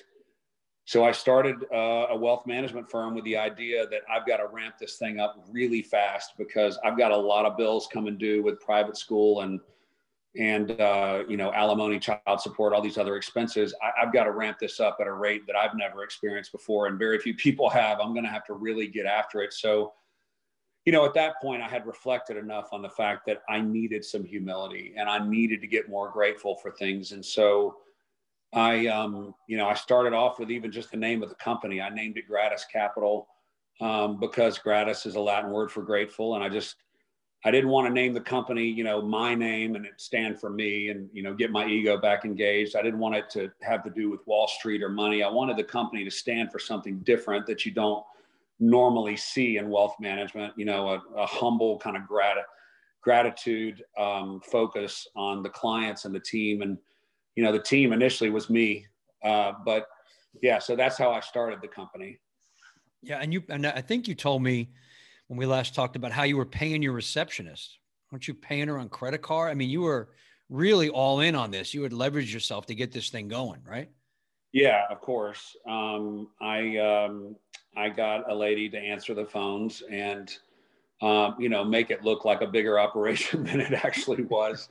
[0.90, 4.48] so I started uh, a wealth management firm with the idea that I've got to
[4.48, 8.42] ramp this thing up really fast because I've got a lot of bills coming due
[8.42, 9.60] with private school and
[10.36, 13.72] and uh, you know alimony, child support, all these other expenses.
[13.84, 16.88] I, have got to ramp this up at a rate that I've never experienced before,
[16.88, 18.00] and very few people have.
[18.00, 19.54] I'm going to have to really get after it.
[19.54, 19.94] So
[20.86, 24.04] you know, at that point, I had reflected enough on the fact that I needed
[24.04, 27.12] some humility and I needed to get more grateful for things.
[27.12, 27.76] And so
[28.54, 31.82] I, um, you know, I started off with even just the name of the company.
[31.82, 33.28] I named it Gratis Capital
[33.80, 36.36] um, because gratis is a Latin word for grateful.
[36.36, 36.76] And I just,
[37.46, 40.50] I didn't want to name the company, you know, my name and it stand for
[40.50, 42.76] me and, you know, get my ego back engaged.
[42.76, 45.24] I didn't want it to have to do with Wall Street or money.
[45.24, 48.04] I wanted the company to stand for something different that you don't
[48.60, 52.46] normally see in wealth management, you know, a, a humble kind of grat-
[53.02, 56.62] gratitude um, focus on the clients and the team.
[56.62, 56.78] And,
[57.40, 58.86] you know, the team initially was me.
[59.24, 59.88] Uh, but
[60.42, 62.20] yeah, so that's how I started the company.
[63.02, 63.20] Yeah.
[63.22, 64.68] And you, and I think you told me,
[65.30, 67.78] when we last talked about how you were paying your receptionist.
[68.12, 69.52] Aren't you paying her on credit card?
[69.52, 70.10] I mean, you were
[70.50, 71.74] really all in on this.
[71.74, 73.90] You had leveraged yourself to get this thing going, right?
[74.52, 75.56] Yeah, of course.
[75.68, 77.36] Um, I um,
[77.78, 80.36] I got a lady to answer the phones and
[81.04, 84.68] um, you know make it look like a bigger operation than it actually was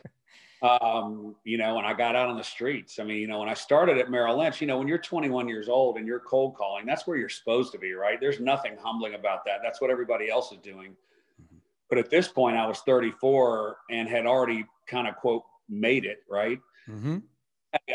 [0.62, 2.98] um, you know, when I got out on the streets.
[2.98, 5.48] I mean, you know, when I started at Merrill Lynch, you know, when you're 21
[5.48, 8.20] years old and you're cold calling, that's where you're supposed to be, right?
[8.20, 9.60] There's nothing humbling about that.
[9.62, 10.96] That's what everybody else is doing.
[11.40, 11.58] Mm-hmm.
[11.88, 16.18] But at this point, I was 34 and had already kind of quote made it,
[16.28, 16.60] right?
[16.88, 17.18] Mm-hmm.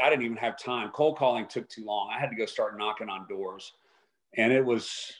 [0.01, 0.89] I didn't even have time.
[0.91, 2.11] Cold calling took too long.
[2.15, 3.73] I had to go start knocking on doors.
[4.37, 5.11] And it was,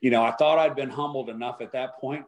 [0.00, 2.24] you know, I thought I'd been humbled enough at that point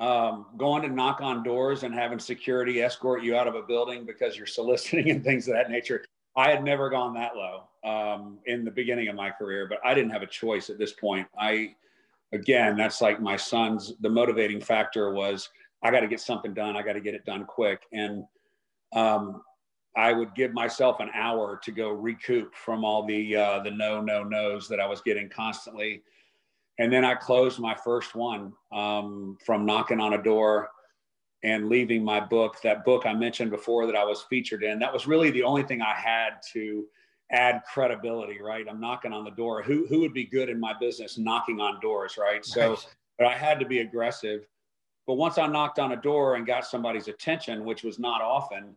[0.00, 4.04] um, going to knock on doors and having security escort you out of a building
[4.04, 6.04] because you're soliciting and things of that nature.
[6.36, 9.94] I had never gone that low um, in the beginning of my career, but I
[9.94, 11.28] didn't have a choice at this point.
[11.38, 11.74] I,
[12.32, 15.50] again, that's like my son's, the motivating factor was
[15.82, 16.76] I got to get something done.
[16.76, 17.82] I got to get it done quick.
[17.92, 18.24] And
[18.94, 19.42] um,
[19.94, 24.00] I would give myself an hour to go recoup from all the, uh, the no,
[24.00, 26.02] no, no's that I was getting constantly
[26.78, 30.70] and then I closed my first one um, from knocking on a door
[31.44, 32.60] and leaving my book.
[32.62, 34.78] That book I mentioned before that I was featured in.
[34.78, 36.84] That was really the only thing I had to
[37.30, 38.40] add credibility.
[38.40, 39.62] Right, I'm knocking on the door.
[39.62, 42.16] Who who would be good in my business knocking on doors?
[42.18, 42.44] Right.
[42.44, 42.78] So,
[43.18, 44.46] but I had to be aggressive.
[45.06, 48.76] But once I knocked on a door and got somebody's attention, which was not often,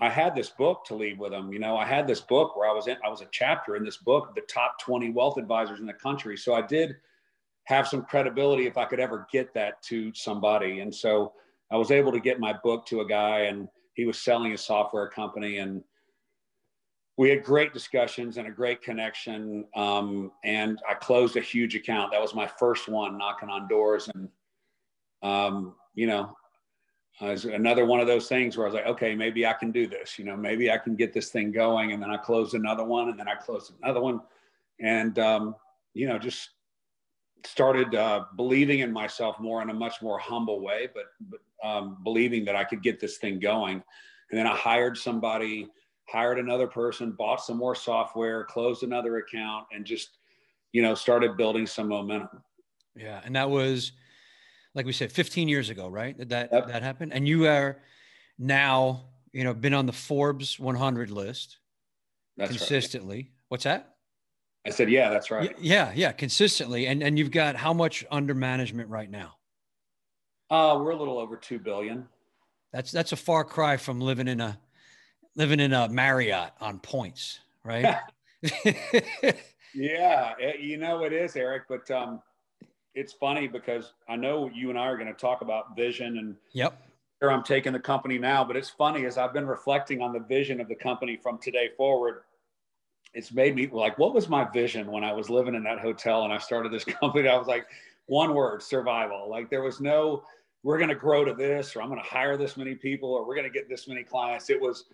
[0.00, 1.50] I had this book to leave with them.
[1.50, 3.84] You know, I had this book where I was in, I was a chapter in
[3.84, 6.36] this book, the top 20 wealth advisors in the country.
[6.36, 6.96] So I did
[7.66, 10.80] have some credibility if I could ever get that to somebody.
[10.80, 11.32] And so
[11.70, 14.58] I was able to get my book to a guy and he was selling a
[14.58, 15.82] software company and
[17.16, 19.64] we had great discussions and a great connection.
[19.74, 22.12] Um, and I closed a huge account.
[22.12, 24.08] That was my first one knocking on doors.
[24.14, 24.28] And,
[25.22, 26.36] um, you know,
[27.20, 29.86] uh, another one of those things where I was like, okay, maybe I can do
[29.86, 31.92] this, you know, maybe I can get this thing going.
[31.92, 34.20] And then I closed another one and then I closed another one.
[34.78, 35.56] And, um,
[35.94, 36.50] you know, just
[37.46, 41.98] started uh, believing in myself more in a much more humble way, but, but um,
[42.04, 43.82] believing that I could get this thing going.
[44.30, 45.68] And then I hired somebody,
[46.08, 50.18] hired another person, bought some more software, closed another account, and just,
[50.72, 52.42] you know, started building some momentum.
[52.94, 53.20] Yeah.
[53.24, 53.92] And that was,
[54.74, 56.16] like we said, 15 years ago, right?
[56.18, 56.68] That that, yep.
[56.68, 57.12] that happened.
[57.12, 57.78] And you are
[58.38, 61.58] now, you know, been on the Forbes 100 list
[62.36, 63.16] That's consistently.
[63.16, 63.30] Right.
[63.48, 63.95] What's that?
[64.66, 65.54] I said, yeah, that's right.
[65.60, 66.86] Yeah, yeah, consistently.
[66.86, 69.36] And and you've got how much under management right now?
[70.50, 72.08] Uh, we're a little over two billion.
[72.72, 74.58] That's that's a far cry from living in a
[75.36, 77.96] living in a Marriott on points, right?
[79.74, 81.64] yeah, eh, you know it is, Eric.
[81.68, 82.20] But um,
[82.94, 86.36] it's funny because I know you and I are going to talk about vision and
[86.52, 86.82] yep.
[87.20, 90.18] Here I'm taking the company now, but it's funny as I've been reflecting on the
[90.18, 92.24] vision of the company from today forward
[93.16, 96.24] it's made me like, what was my vision when I was living in that hotel
[96.24, 97.28] and I started this company?
[97.28, 97.66] I was like,
[98.04, 99.28] one word, survival.
[99.30, 100.22] Like there was no,
[100.62, 103.26] we're going to grow to this, or I'm going to hire this many people, or
[103.26, 104.50] we're going to get this many clients.
[104.50, 104.84] It was,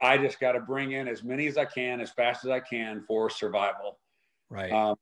[0.00, 2.58] I just got to bring in as many as I can, as fast as I
[2.58, 4.00] can for survival.
[4.50, 4.72] Right.
[4.72, 4.96] Um,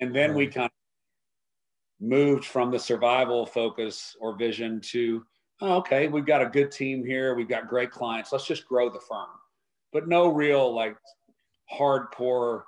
[0.00, 0.36] and then right.
[0.36, 5.24] we kind of moved from the survival focus or vision to,
[5.62, 7.34] oh, okay, we've got a good team here.
[7.34, 8.30] We've got great clients.
[8.30, 9.28] Let's just grow the firm.
[9.90, 10.96] But no real like
[11.72, 12.62] hardcore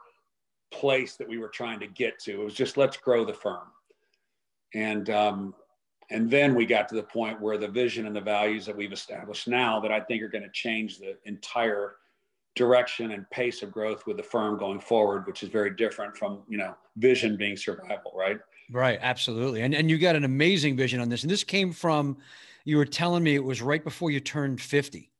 [0.72, 2.32] place that we were trying to get to.
[2.32, 3.68] It was just let's grow the firm.
[4.74, 5.54] And um,
[6.10, 8.92] and then we got to the point where the vision and the values that we've
[8.92, 11.96] established now that I think are going to change the entire
[12.54, 16.42] direction and pace of growth with the firm going forward, which is very different from,
[16.48, 18.38] you know, vision being survival, right?
[18.70, 19.62] Right, absolutely.
[19.62, 21.22] And and you got an amazing vision on this.
[21.22, 22.16] And this came from
[22.64, 25.10] you were telling me it was right before you turned 50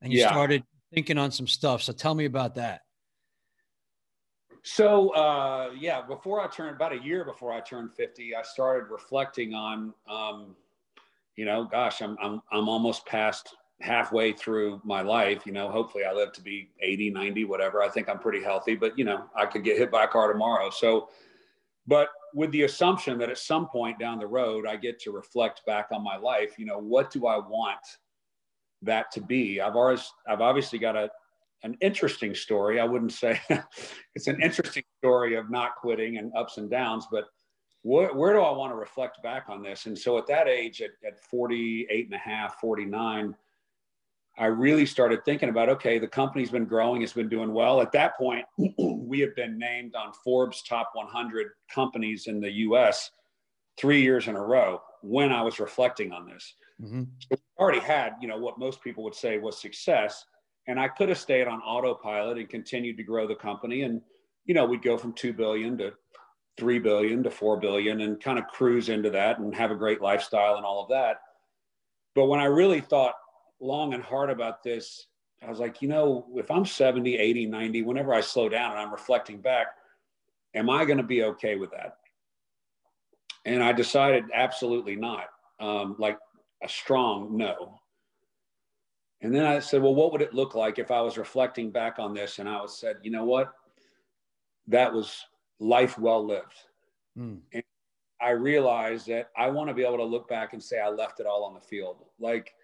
[0.00, 0.30] and you yeah.
[0.30, 1.82] started thinking on some stuff.
[1.82, 2.82] So tell me about that.
[4.62, 8.90] So uh, yeah, before I turned about a year before I turned 50, I started
[8.90, 10.54] reflecting on, um,
[11.36, 16.04] you know, gosh, I'm, I'm, I'm almost past halfway through my life, you know, hopefully
[16.04, 17.82] I live to be 80, 90, whatever.
[17.82, 20.32] I think I'm pretty healthy, but you know, I could get hit by a car
[20.32, 20.70] tomorrow.
[20.70, 21.08] So,
[21.88, 25.66] but with the assumption that at some point down the road, I get to reflect
[25.66, 27.80] back on my life, you know, what do I want
[28.82, 29.60] that to be?
[29.60, 31.10] I've always, I've obviously got a,
[31.62, 32.80] an interesting story.
[32.80, 33.40] I wouldn't say
[34.14, 37.24] it's an interesting story of not quitting and ups and downs, but
[37.82, 39.86] where, where do I want to reflect back on this?
[39.86, 43.34] And so at that age, at, at 48 and a half, 49,
[44.38, 47.80] I really started thinking about okay, the company's been growing, it's been doing well.
[47.80, 48.44] At that point,
[48.78, 53.10] we have been named on Forbes top 100 companies in the US
[53.78, 56.54] three years in a row when I was reflecting on this.
[56.80, 57.02] Mm-hmm.
[57.20, 60.24] So we already had, you know, what most people would say was success
[60.66, 63.82] and I could have stayed on autopilot and continued to grow the company.
[63.82, 64.00] And,
[64.44, 65.92] you know, we'd go from 2 billion to
[66.58, 70.00] 3 billion to 4 billion and kind of cruise into that and have a great
[70.00, 71.16] lifestyle and all of that.
[72.14, 73.14] But when I really thought
[73.60, 75.06] long and hard about this,
[75.42, 78.80] I was like, you know, if I'm 70, 80, 90, whenever I slow down and
[78.80, 79.68] I'm reflecting back,
[80.54, 81.96] am I going to be okay with that?
[83.44, 85.24] And I decided absolutely not,
[85.58, 86.18] um, like
[86.62, 87.80] a strong no.
[89.22, 91.98] And then I said, well, what would it look like if I was reflecting back
[91.98, 93.52] on this and I was said, you know what?
[94.66, 95.24] That was
[95.60, 96.58] life well lived.
[97.16, 97.38] Mm.
[97.52, 97.62] And
[98.20, 101.20] I realized that I want to be able to look back and say I left
[101.20, 102.04] it all on the field.
[102.18, 102.54] Like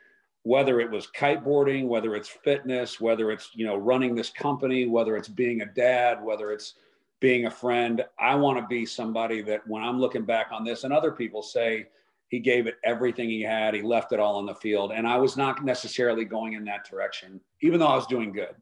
[0.42, 5.16] whether it was kiteboarding, whether it's fitness, whether it's, you know, running this company, whether
[5.16, 6.74] it's being a dad, whether it's
[7.20, 10.84] being a friend, I want to be somebody that when I'm looking back on this
[10.84, 11.86] and other people say,
[12.28, 13.74] he gave it everything he had.
[13.74, 14.92] He left it all on the field.
[14.92, 18.54] And I was not necessarily going in that direction, even though I was doing good.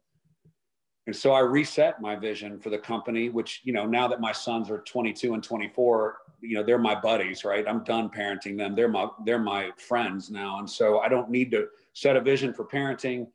[1.07, 4.33] And so I reset my vision for the company, which, you know, now that my
[4.33, 7.67] sons are 22 and 24, you know, they're my buddies, right?
[7.67, 8.75] I'm done parenting them.
[8.75, 10.59] They're my, they're my friends now.
[10.59, 13.29] And so I don't need to set a vision for parenting.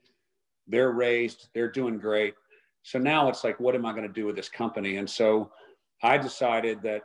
[0.67, 2.35] They're raised, they're doing great.
[2.83, 4.97] So now it's like, what am I going to do with this company?
[4.97, 5.51] And so
[6.03, 7.03] I decided that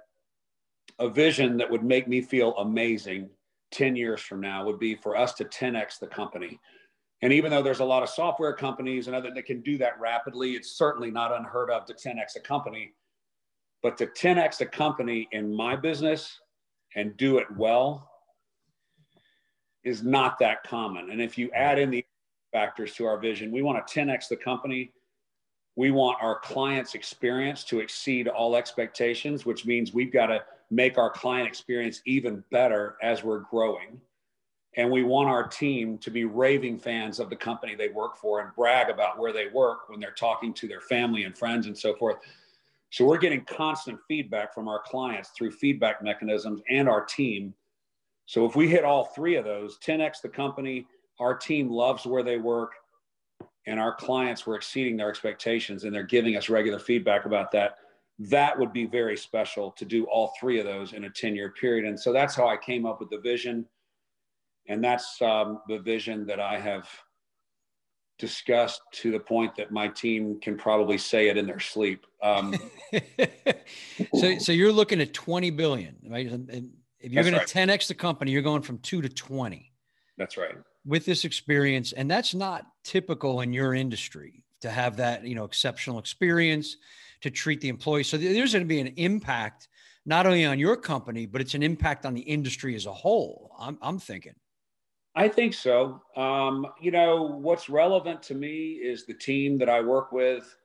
[0.98, 3.28] a vision that would make me feel amazing
[3.72, 6.58] 10 years from now would be for us to 10x the company.
[7.22, 9.98] And even though there's a lot of software companies and other that can do that
[9.98, 12.92] rapidly, it's certainly not unheard of to 10x a company.
[13.82, 16.40] But to 10x a company in my business
[16.94, 18.10] and do it well
[19.84, 21.10] is not that common.
[21.10, 22.04] And if you add in the
[22.52, 24.92] factors to our vision, we want to 10x the company.
[25.76, 30.98] We want our clients' experience to exceed all expectations, which means we've got to make
[30.98, 34.00] our client experience even better as we're growing.
[34.76, 38.40] And we want our team to be raving fans of the company they work for
[38.40, 41.76] and brag about where they work when they're talking to their family and friends and
[41.76, 42.18] so forth.
[42.90, 47.54] So we're getting constant feedback from our clients through feedback mechanisms and our team.
[48.26, 50.86] So if we hit all three of those, 10x the company,
[51.18, 52.72] our team loves where they work,
[53.66, 57.78] and our clients were exceeding their expectations and they're giving us regular feedback about that
[58.18, 61.50] that would be very special to do all three of those in a 10 year
[61.50, 61.84] period.
[61.84, 63.66] And so that's how I came up with the vision.
[64.68, 66.88] And that's um, the vision that I have
[68.18, 72.06] discussed to the point that my team can probably say it in their sleep.
[72.22, 72.54] Um,
[74.14, 76.26] so, so you're looking at 20 billion, right?
[76.26, 77.46] And if you're going right.
[77.46, 79.70] to 10x the company, you're going from two to 20.
[80.16, 80.54] That's right.
[80.86, 85.44] With this experience, and that's not typical in your industry to have that, you know,
[85.44, 86.76] exceptional experience
[87.22, 88.08] to treat the employees.
[88.08, 89.68] So there's going to be an impact
[90.04, 93.52] not only on your company, but it's an impact on the industry as a whole.
[93.58, 94.34] I'm, I'm thinking.
[95.16, 96.02] I think so.
[96.14, 100.56] Um, you know, what's relevant to me is the team that I work with.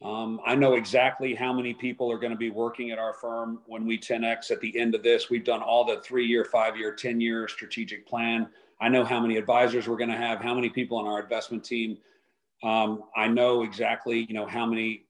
[0.00, 3.60] Um, I know exactly how many people are going to be working at our firm
[3.66, 5.28] when we 10x at the end of this.
[5.28, 8.48] We've done all the three year, five year, 10 year strategic plan.
[8.80, 11.64] I know how many advisors we're going to have, how many people on our investment
[11.64, 11.98] team.
[12.62, 15.06] Um, I know exactly, you know, how many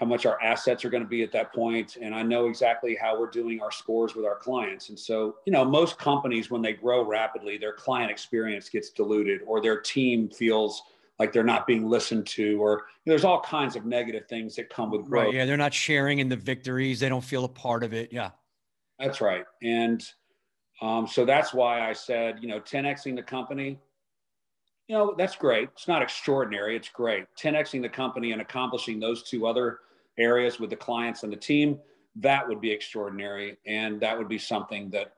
[0.00, 2.96] how much our assets are going to be at that point and i know exactly
[3.00, 4.88] how we're doing our scores with our clients.
[4.88, 9.42] And so you know most companies when they grow rapidly their client experience gets diluted
[9.46, 10.82] or their team feels
[11.18, 12.70] like they're not being listened to or
[13.04, 15.26] you know, there's all kinds of negative things that come with growth.
[15.26, 18.10] right yeah they're not sharing in the victories they don't feel a part of it
[18.10, 18.30] yeah.
[18.98, 20.02] That's right and
[20.82, 23.78] um, so that's why i said you know 10xing the company
[24.88, 25.68] you know that's great.
[25.74, 27.26] It's not extraordinary it's great.
[27.38, 29.78] 10xing the company and accomplishing those two other
[30.18, 31.78] areas with the clients and the team,
[32.16, 33.56] that would be extraordinary.
[33.66, 35.14] And that would be something that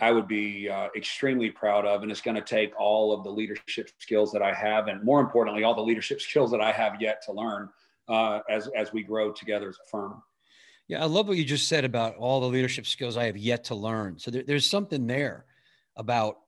[0.00, 2.02] I would be uh, extremely proud of.
[2.02, 5.20] And it's going to take all of the leadership skills that I have, and more
[5.20, 7.68] importantly, all the leadership skills that I have yet to learn
[8.08, 10.22] uh, as as we grow together as a firm.
[10.88, 13.64] Yeah, I love what you just said about all the leadership skills I have yet
[13.64, 14.18] to learn.
[14.18, 15.46] So there, there's something there
[15.96, 16.38] about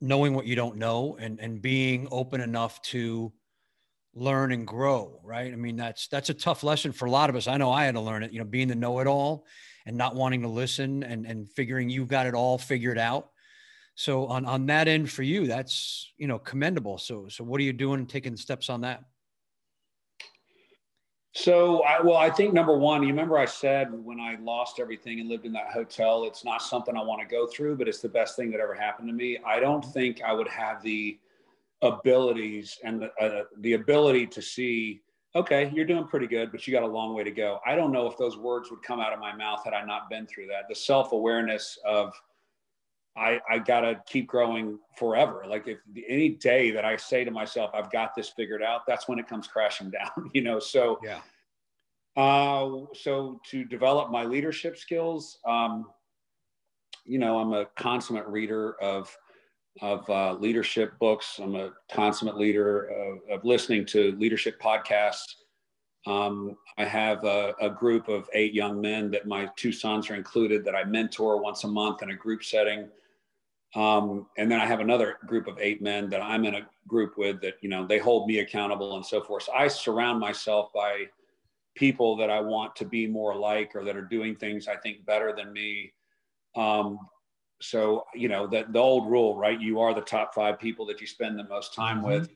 [0.00, 3.32] knowing what you don't know and and being open enough to
[4.14, 5.52] learn and grow right?
[5.52, 7.48] I mean that's that's a tough lesson for a lot of us.
[7.48, 9.46] I know i had to learn it you know being the know-it-all
[9.86, 13.30] and not wanting to listen and and figuring you've got it all figured out.
[13.94, 16.98] So on on that end for you that's you know commendable.
[16.98, 19.04] So so what are you doing taking steps on that?
[21.34, 25.18] So I, well i think number one you remember i said when i lost everything
[25.18, 28.00] and lived in that hotel it's not something i want to go through but it's
[28.00, 29.38] the best thing that ever happened to me.
[29.46, 31.18] I don't think i would have the
[31.82, 35.02] abilities and the, uh, the ability to see
[35.34, 37.58] okay, you're doing pretty good, but you got a long way to go.
[37.66, 40.10] I don't know if those words would come out of my mouth had I not
[40.10, 40.68] been through that.
[40.68, 42.12] The self awareness of,
[43.16, 45.44] I, I got to keep growing forever.
[45.46, 45.78] Like if
[46.08, 49.28] any day that I say to myself, I've got this figured out, that's when it
[49.28, 50.58] comes crashing down, you know?
[50.58, 51.20] So, yeah.
[52.14, 55.86] Uh, so to develop my leadership skills, um,
[57.06, 59.16] you know, I'm a consummate reader of
[59.80, 61.40] of uh, leadership books.
[61.42, 65.34] I'm a consummate leader of, of listening to leadership podcasts.
[66.06, 70.16] Um, I have a, a, group of eight young men that my two sons are
[70.16, 72.88] included that I mentor once a month in a group setting.
[73.76, 77.16] Um, and then I have another group of eight men that I'm in a group
[77.16, 79.44] with that, you know, they hold me accountable and so forth.
[79.44, 81.06] So I surround myself by
[81.74, 85.06] people that I want to be more like or that are doing things I think
[85.06, 85.92] better than me.
[86.56, 86.98] Um,
[87.62, 89.60] so you know that the old rule right?
[89.60, 92.08] You are the top five people that you spend the most time mm-hmm.
[92.08, 92.30] with.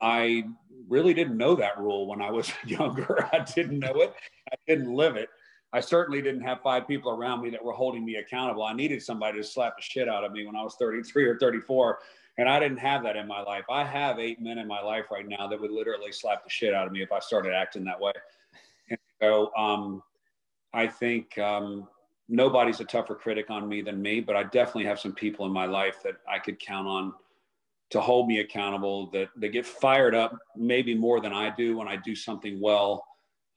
[0.00, 0.44] I
[0.88, 3.28] really didn't know that rule when i was younger.
[3.32, 4.14] I didn't know it.
[4.52, 5.28] I didn't live it.
[5.72, 8.64] I certainly didn't have five people around me that were holding me accountable.
[8.64, 11.38] I needed somebody to slap the shit out of me when i was 33 or
[11.38, 11.98] 34
[12.38, 13.64] and i didn't have that in my life.
[13.70, 16.74] I have eight men in my life right now that would literally slap the shit
[16.74, 18.12] out of me if i started acting that way.
[18.88, 20.02] And so um,
[20.72, 21.88] i think um,
[22.30, 25.52] nobody's a tougher critic on me than me, but I definitely have some people in
[25.52, 27.12] my life that I could count on
[27.90, 31.88] to hold me accountable that they get fired up maybe more than I do when
[31.88, 33.04] I do something well.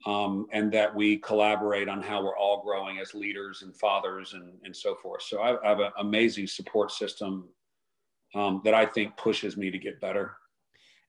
[0.06, 4.52] Um, and that we collaborate on how we're all growing as leaders and fathers and,
[4.66, 5.22] and so forth.
[5.22, 7.48] So I, I have an amazing support system
[8.36, 10.36] um, that I think pushes me to get better.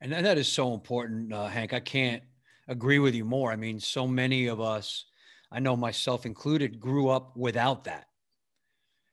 [0.01, 1.73] And that is so important, uh, Hank.
[1.73, 2.23] I can't
[2.69, 3.51] agree with you more.
[3.51, 5.07] I mean, so many of us
[5.55, 8.07] I know myself included, grew up without that.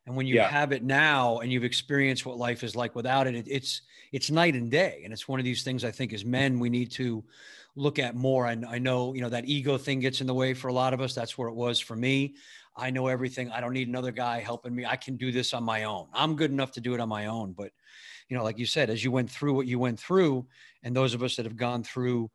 [0.07, 0.49] And when you yeah.
[0.49, 4.31] have it now and you've experienced what life is like without it, it, it's it's
[4.31, 5.01] night and day.
[5.03, 7.23] And it's one of these things I think as men we need to
[7.75, 8.47] look at more.
[8.47, 10.93] And I know, you know, that ego thing gets in the way for a lot
[10.93, 11.13] of us.
[11.13, 12.35] That's where it was for me.
[12.75, 13.51] I know everything.
[13.51, 14.85] I don't need another guy helping me.
[14.85, 16.07] I can do this on my own.
[16.13, 17.53] I'm good enough to do it on my own.
[17.53, 17.71] But,
[18.27, 20.47] you know, like you said, as you went through what you went through,
[20.83, 22.31] and those of us that have gone through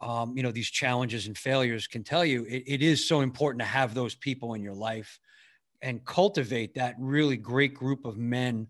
[0.00, 3.60] um, you know these challenges and failures can tell you it, it is so important
[3.60, 5.18] to have those people in your life
[5.82, 8.66] and cultivate that really great group of men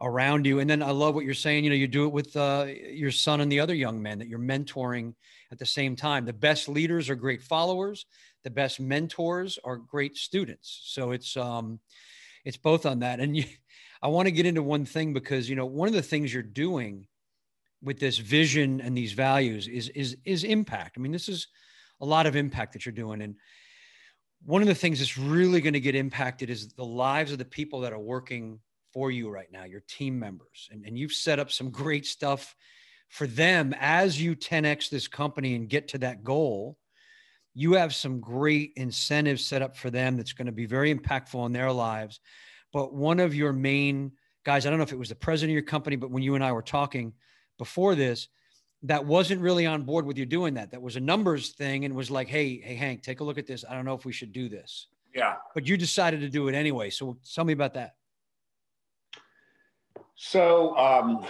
[0.00, 0.60] around you.
[0.60, 3.10] And then i love what you're saying you know you do it with uh, your
[3.10, 5.14] son and the other young men that you're mentoring
[5.52, 6.24] at the same time.
[6.24, 8.06] The best leaders are great followers.
[8.42, 10.82] The best mentors are great students.
[10.84, 11.80] So it's um
[12.44, 13.20] it's both on that.
[13.20, 13.44] And you,
[14.02, 16.42] i want to get into one thing because you know one of the things you're
[16.42, 17.06] doing
[17.84, 20.96] with this vision and these values is is is impact.
[20.96, 21.48] I mean, this is
[22.00, 23.36] a lot of impact that you're doing, and
[24.44, 27.44] one of the things that's really going to get impacted is the lives of the
[27.44, 28.58] people that are working
[28.92, 32.56] for you right now, your team members, and and you've set up some great stuff
[33.08, 36.76] for them as you 10x this company and get to that goal.
[37.54, 41.46] You have some great incentives set up for them that's going to be very impactful
[41.46, 42.18] in their lives.
[42.72, 44.12] But one of your main
[44.44, 46.34] guys, I don't know if it was the president of your company, but when you
[46.34, 47.12] and I were talking,
[47.58, 48.28] before this
[48.84, 50.70] that wasn't really on board with you doing that.
[50.70, 53.46] That was a numbers thing and was like, hey, hey, Hank, take a look at
[53.46, 53.64] this.
[53.68, 54.88] I don't know if we should do this.
[55.14, 55.36] Yeah.
[55.54, 56.90] But you decided to do it anyway.
[56.90, 57.94] So tell me about that.
[60.16, 61.24] So, um,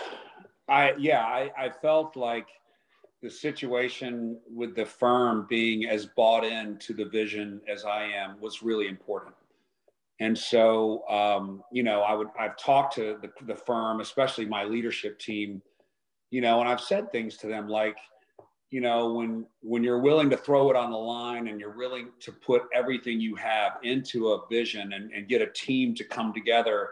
[0.68, 2.48] I, yeah, I, I felt like
[3.22, 8.62] the situation with the firm being as bought into the vision as I am was
[8.62, 9.34] really important.
[10.20, 14.64] And so, um, you know, I would, I've talked to the, the firm, especially my
[14.64, 15.62] leadership team,
[16.34, 17.96] you know, and I've said things to them like,
[18.72, 22.08] you know, when when you're willing to throw it on the line and you're willing
[22.18, 26.32] to put everything you have into a vision and, and get a team to come
[26.32, 26.88] together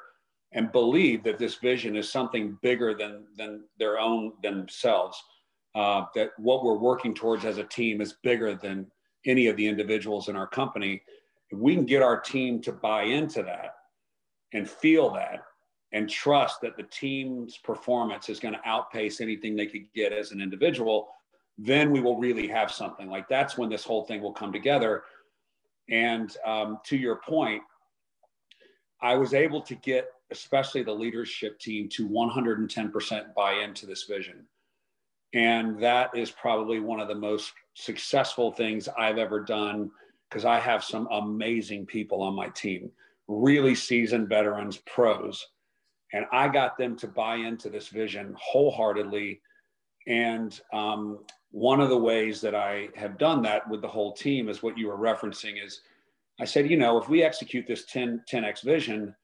[0.53, 5.21] and believe that this vision is something bigger than than their own themselves.
[5.75, 8.87] Uh, that what we're working towards as a team is bigger than
[9.27, 11.03] any of the individuals in our company.
[11.51, 13.75] If we can get our team to buy into that
[14.53, 15.43] and feel that
[15.93, 20.33] and trust that the team's performance is going to outpace anything they could get as
[20.33, 21.09] an individual,
[21.59, 23.09] then we will really have something.
[23.09, 25.03] Like that's when this whole thing will come together.
[25.91, 27.63] And um, to your point,
[29.03, 34.47] I was able to get, especially the leadership team, to 110% buy into this vision.
[35.35, 39.91] And that is probably one of the most successful things I've ever done
[40.29, 42.91] because I have some amazing people on my team,
[43.29, 45.47] really seasoned veterans, pros.
[46.13, 49.41] And I got them to buy into this vision wholeheartedly.
[50.07, 54.49] And um, one of the ways that I have done that with the whole team
[54.49, 55.81] is what you were referencing is
[56.41, 59.15] I said, you know, if we execute this 10, 10x vision,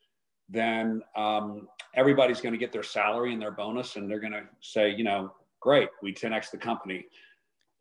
[0.49, 4.45] then um, everybody's going to get their salary and their bonus and they're going to
[4.61, 7.07] say, you know, great, we 10x the company.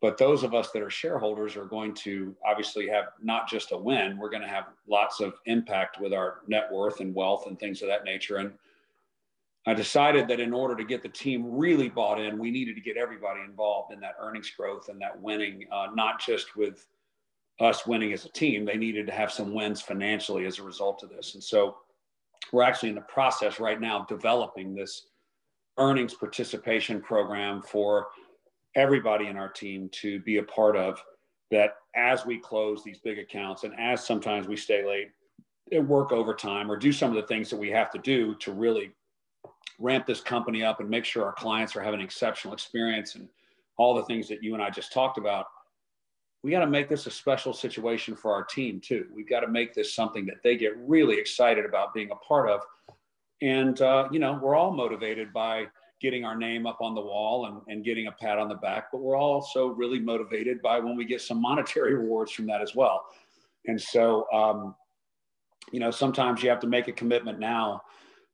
[0.00, 3.76] But those of us that are shareholders are going to obviously have not just a
[3.76, 7.58] win, we're going to have lots of impact with our net worth and wealth and
[7.58, 8.36] things of that nature.
[8.36, 8.52] And
[9.68, 12.80] I decided that in order to get the team really bought in, we needed to
[12.80, 16.86] get everybody involved in that earnings growth and that winning, uh, not just with
[17.60, 18.64] us winning as a team.
[18.64, 21.34] They needed to have some wins financially as a result of this.
[21.34, 21.76] And so
[22.50, 25.08] we're actually in the process right now developing this
[25.76, 28.06] earnings participation program for
[28.74, 30.98] everybody in our team to be a part of
[31.50, 35.10] that as we close these big accounts and as sometimes we stay late
[35.72, 38.50] and work overtime or do some of the things that we have to do to
[38.52, 38.92] really
[39.78, 43.28] ramp this company up and make sure our clients are having an exceptional experience and
[43.76, 45.46] all the things that you and I just talked about,
[46.42, 49.06] we got to make this a special situation for our team too.
[49.14, 52.48] We've got to make this something that they get really excited about being a part
[52.48, 52.60] of.
[53.40, 55.66] And, uh, you know, we're all motivated by
[56.00, 58.86] getting our name up on the wall and, and getting a pat on the back,
[58.92, 62.74] but we're also really motivated by when we get some monetary rewards from that as
[62.74, 63.04] well.
[63.66, 64.74] And so, um,
[65.72, 67.82] you know, sometimes you have to make a commitment now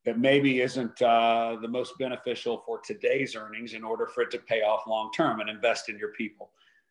[0.04, 4.38] that maybe isn't uh, the most beneficial for today's earnings in order for it to
[4.38, 6.50] pay off long term and invest in your people.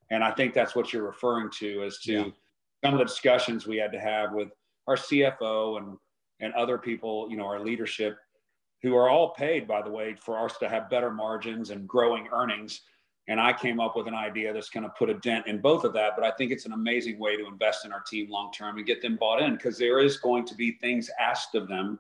[0.10, 2.26] And I think that's what you're referring to as to yeah.
[2.84, 4.50] some of the discussions we had to have with
[4.88, 5.98] our CFO and
[6.40, 8.18] and other people, you know, our leadership,
[8.82, 12.28] who are all paid, by the way, for us to have better margins and growing
[12.34, 12.82] earnings.
[13.30, 15.86] And I came up with an idea that's going to put a dent in both
[15.86, 16.12] of that.
[16.18, 18.86] But I think it's an amazing way to invest in our team long term and
[18.86, 21.98] get them bought in because there is going to be things asked of them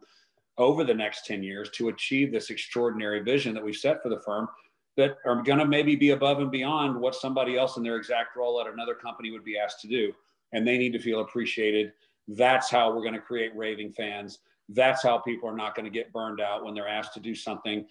[0.57, 4.21] over the next 10 years to achieve this extraordinary vision that we've set for the
[4.21, 4.47] firm
[4.95, 8.35] that are going to maybe be above and beyond what somebody else in their exact
[8.35, 10.13] role at another company would be asked to do.
[10.51, 11.93] And they need to feel appreciated.
[12.27, 14.39] That's how we're going to create raving fans.
[14.69, 17.33] That's how people are not going to get burned out when they're asked to do
[17.33, 17.87] something.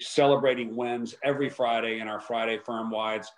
[0.00, 3.32] Celebrating wins every Friday in our Friday firm wides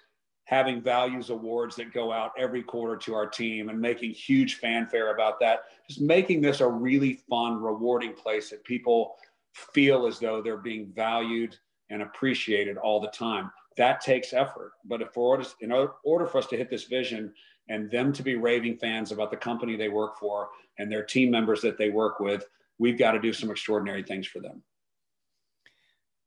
[0.45, 5.15] having values awards that go out every quarter to our team and making huge fanfare
[5.15, 5.65] about that.
[5.89, 9.15] Just making this a really fun, rewarding place that people
[9.55, 11.57] feel as though they're being valued
[11.91, 13.51] and appreciated all the time.
[13.77, 14.73] That takes effort.
[14.85, 17.33] But if for in order for us to hit this vision
[17.69, 21.31] and them to be raving fans about the company they work for and their team
[21.31, 22.47] members that they work with,
[22.79, 24.63] we've got to do some extraordinary things for them.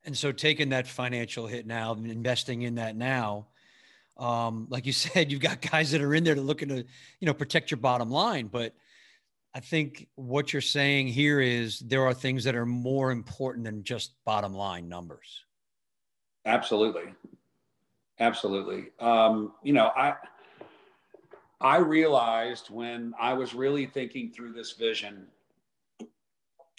[0.05, 3.47] And so taking that financial hit now, investing in that now,
[4.17, 7.25] um, like you said, you've got guys that are in there to looking to, you
[7.25, 8.47] know, protect your bottom line.
[8.47, 8.73] But
[9.53, 13.83] I think what you're saying here is there are things that are more important than
[13.83, 15.45] just bottom line numbers.
[16.45, 17.13] Absolutely,
[18.19, 18.91] absolutely.
[18.99, 20.15] Um, you know, I
[21.61, 25.25] I realized when I was really thinking through this vision,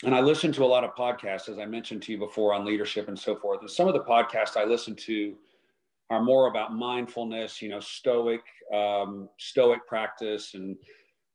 [0.04, 2.64] and I listened to a lot of podcasts, as I mentioned to you before, on
[2.64, 3.62] leadership and so forth.
[3.62, 5.34] And some of the podcasts I listened to
[6.10, 8.42] are more about mindfulness, you know, stoic,
[8.72, 10.76] um, stoic practice and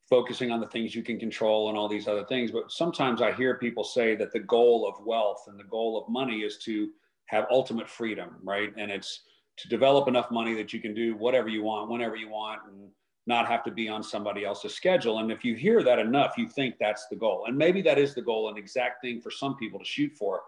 [0.10, 2.52] focusing on the things you can control and all these other things.
[2.52, 6.12] But sometimes I hear people say that the goal of wealth and the goal of
[6.12, 6.90] money is to
[7.28, 8.74] have ultimate freedom, right?
[8.78, 9.22] And it's
[9.58, 12.90] to develop enough money that you can do whatever you want, whenever you want, and
[13.28, 15.20] not have to be on somebody else's schedule.
[15.20, 17.46] And if you hear that enough, you think that's the goal.
[17.48, 20.42] And maybe that is the goal, an exact thing for some people to shoot for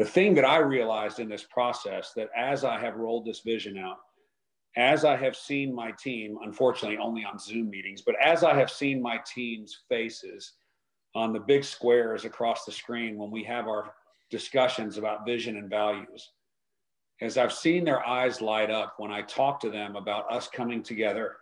[0.00, 3.76] the thing that I realized in this process that as I have rolled this vision
[3.76, 3.98] out,
[4.74, 8.70] as I have seen my team, unfortunately only on Zoom meetings, but as I have
[8.70, 10.54] seen my team's faces
[11.14, 13.92] on the big squares across the screen when we have our
[14.30, 16.30] discussions about vision and values,
[17.20, 20.82] as I've seen their eyes light up when I talk to them about us coming
[20.82, 21.36] together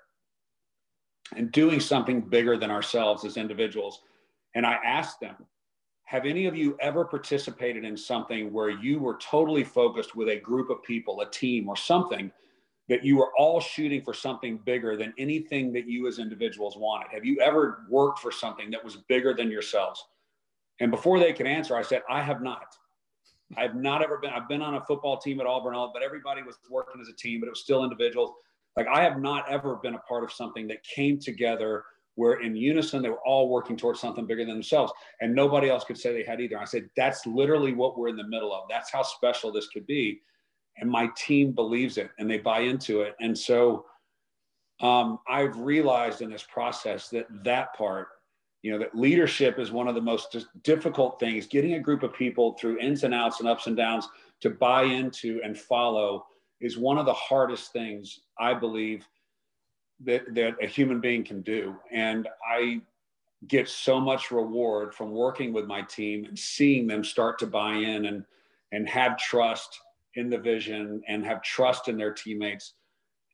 [1.36, 4.00] and doing something bigger than ourselves as individuals,
[4.56, 5.36] and I ask them,
[6.08, 10.36] have any of you ever participated in something where you were totally focused with a
[10.36, 12.32] group of people, a team, or something
[12.88, 17.08] that you were all shooting for something bigger than anything that you as individuals wanted?
[17.12, 20.02] Have you ever worked for something that was bigger than yourselves?
[20.80, 22.74] And before they could answer, I said, I have not.
[23.58, 26.56] I've not ever been, I've been on a football team at Auburn, but everybody was
[26.70, 28.32] working as a team, but it was still individuals.
[28.78, 31.84] Like I have not ever been a part of something that came together
[32.18, 35.84] where in unison they were all working towards something bigger than themselves and nobody else
[35.84, 36.58] could say they had either.
[36.58, 38.64] I said that's literally what we're in the middle of.
[38.68, 40.20] That's how special this could be.
[40.78, 43.14] And my team believes it and they buy into it.
[43.20, 43.86] And so
[44.80, 48.08] um, i've realized in this process that that part
[48.62, 51.46] you know that leadership is one of the most difficult things.
[51.46, 54.08] Getting a group of people through ins and outs and ups and downs
[54.40, 56.26] to buy into and follow
[56.60, 59.06] is one of the hardest things i believe
[60.04, 61.76] that, that a human being can do.
[61.92, 62.80] And I
[63.46, 67.74] get so much reward from working with my team and seeing them start to buy
[67.74, 68.24] in and,
[68.72, 69.80] and have trust
[70.14, 72.74] in the vision and have trust in their teammates.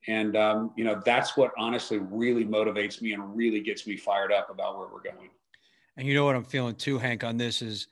[0.07, 4.31] And, um, you know, that's what honestly really motivates me and really gets me fired
[4.31, 5.29] up about where we're going.
[5.97, 7.87] And you know what I'm feeling too, Hank, on this is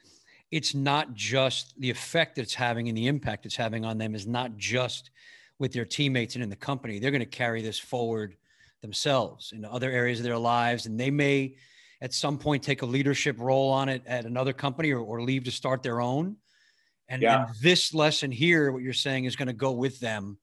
[0.52, 4.28] it's not just the effect it's having and the impact it's having on them is
[4.28, 5.10] not just
[5.58, 7.00] with their teammates and in the company.
[7.00, 8.36] They're going to carry this forward
[8.84, 11.56] themselves in other areas of their lives and they may
[12.02, 15.46] at some point take a leadership role on it at another company or, or leave
[15.46, 16.36] to start their own
[17.08, 17.48] and, yeah.
[17.48, 20.38] and, this lesson here what you're saying is going to go with them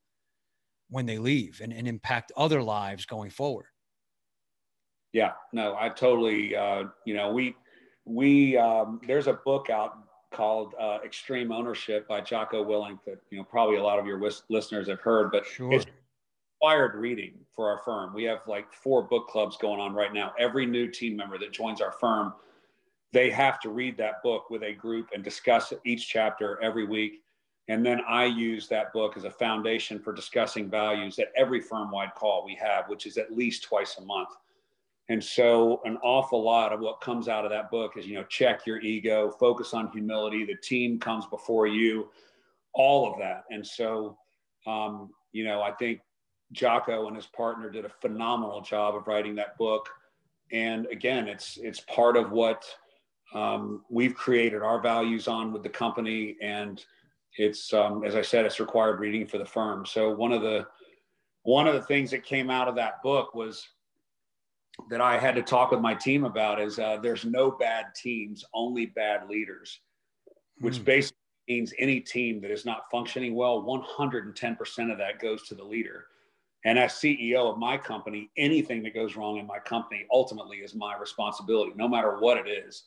[0.89, 3.67] when they leave and, and impact other lives going forward
[5.13, 7.55] yeah no i totally uh, you know we
[8.07, 9.99] we um, there's a book out
[10.33, 14.19] called uh, extreme ownership by jocko willink that you know probably a lot of your
[14.49, 15.73] listeners have heard but sure.
[15.75, 15.85] it's
[16.61, 18.13] required reading for our firm.
[18.13, 20.33] We have like four book clubs going on right now.
[20.39, 22.35] Every new team member that joins our firm,
[23.13, 27.23] they have to read that book with a group and discuss each chapter every week.
[27.69, 31.91] And then I use that book as a foundation for discussing values at every firm
[31.91, 34.31] wide call we have, which is at least twice a month.
[35.09, 38.25] And so, an awful lot of what comes out of that book is, you know,
[38.25, 42.11] check your ego, focus on humility, the team comes before you,
[42.75, 43.45] all of that.
[43.51, 44.19] And so,
[44.67, 46.01] um, you know, I think
[46.53, 49.89] Jocko and his partner did a phenomenal job of writing that book.
[50.53, 52.65] And again, it's it's part of what
[53.35, 56.85] um, we've created our values on with the company, and
[57.37, 59.87] it's um, as I said, it's required reading for the firm.
[59.87, 60.67] So one of the
[61.43, 63.67] one of the things that came out of that book was
[64.89, 68.45] that I had to talk with my team about is uh, there's no bad teams,
[68.55, 69.81] only bad leaders,
[70.61, 70.85] which mm.
[70.85, 71.17] basically
[71.49, 76.07] means any team that is not functioning well, 110% of that goes to the leader.
[76.65, 80.75] And as CEO of my company, anything that goes wrong in my company ultimately is
[80.75, 82.85] my responsibility, no matter what it is.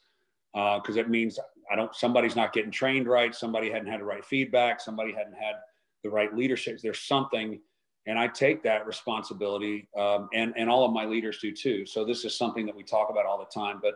[0.53, 1.39] Because uh, it means
[1.71, 3.33] I don't, somebody's not getting trained right.
[3.33, 4.79] Somebody hadn't had the right feedback.
[4.79, 5.55] Somebody hadn't had
[6.03, 6.79] the right leadership.
[6.81, 7.59] There's something,
[8.05, 11.85] and I take that responsibility, um, and and all of my leaders do too.
[11.85, 13.79] So this is something that we talk about all the time.
[13.81, 13.95] But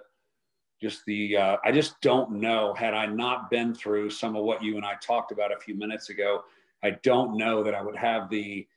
[0.81, 2.73] just the, uh, I just don't know.
[2.73, 5.75] Had I not been through some of what you and I talked about a few
[5.75, 6.43] minutes ago,
[6.83, 8.67] I don't know that I would have the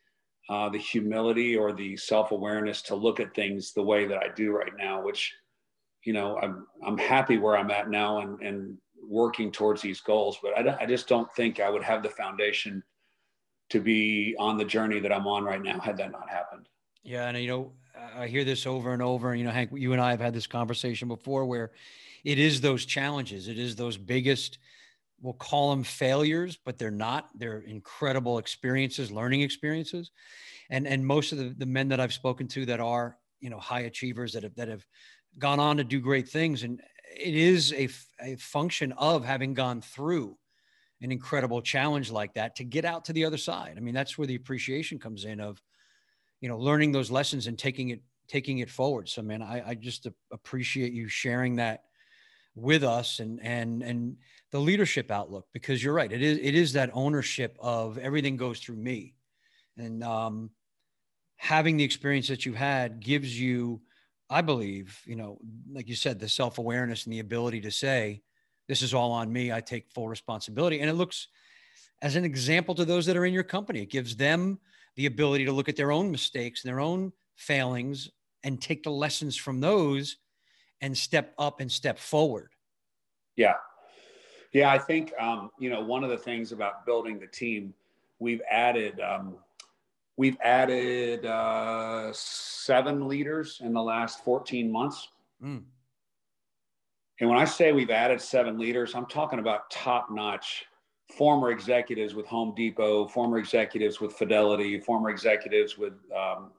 [0.48, 4.52] uh, the humility or the self-awareness to look at things the way that I do
[4.52, 5.32] right now, which,
[6.04, 8.76] you know, I'm, I'm happy where I'm at now and, and
[9.06, 12.82] working towards these goals, but I, I just don't think I would have the foundation
[13.70, 16.68] to be on the journey that I'm on right now had that not happened.
[17.02, 17.28] Yeah.
[17.28, 17.72] And, you know,
[18.16, 20.34] I hear this over and over, and, you know, Hank, you and I have had
[20.34, 21.70] this conversation before where
[22.24, 23.46] it is those challenges.
[23.46, 24.58] It is those biggest,
[25.20, 27.28] we'll call them failures, but they're not.
[27.34, 30.10] They're incredible experiences, learning experiences.
[30.70, 33.58] And and most of the, the men that I've spoken to that are, you know,
[33.58, 34.86] high achievers that have that have
[35.38, 36.62] gone on to do great things.
[36.62, 36.80] And
[37.16, 37.88] it is a,
[38.20, 40.36] a function of having gone through
[41.02, 43.74] an incredible challenge like that to get out to the other side.
[43.76, 45.62] I mean, that's where the appreciation comes in of,
[46.40, 49.08] you know, learning those lessons and taking it taking it forward.
[49.08, 51.82] So man, I, I just appreciate you sharing that
[52.54, 54.16] with us and and and
[54.50, 58.58] the leadership outlook because you're right it is it is that ownership of everything goes
[58.58, 59.14] through me.
[59.76, 60.50] And um,
[61.36, 63.80] having the experience that you had gives you
[64.28, 65.38] i believe you know
[65.72, 68.20] like you said the self-awareness and the ability to say
[68.68, 70.80] this is all on me i take full responsibility.
[70.80, 71.28] And it looks
[72.02, 74.58] as an example to those that are in your company it gives them
[74.96, 78.10] the ability to look at their own mistakes and their own failings
[78.42, 80.16] and take the lessons from those
[80.80, 82.50] and step up and step forward.
[83.36, 83.54] Yeah.
[84.52, 84.70] Yeah.
[84.70, 87.74] I think, um, you know, one of the things about building the team,
[88.18, 89.36] we've added, um,
[90.16, 95.08] we've added uh, seven leaders in the last 14 months.
[95.42, 95.62] Mm.
[97.20, 100.64] And when I say we've added seven leaders, I'm talking about top notch
[101.10, 106.50] former executives with Home Depot, former executives with Fidelity, former executives with um,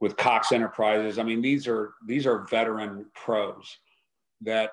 [0.00, 1.18] with Cox Enterprises.
[1.18, 3.78] I mean, these are these are veteran pros
[4.42, 4.70] that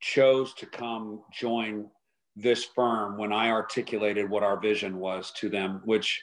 [0.00, 1.86] chose to come join
[2.36, 6.22] this firm when I articulated what our vision was to them, which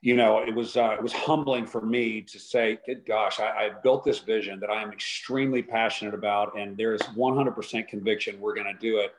[0.00, 3.66] you know, it was uh, it was humbling for me to say, "Good gosh, I,
[3.66, 8.40] I built this vision that I am extremely passionate about, and there is 100% conviction
[8.40, 9.12] we're going to do it."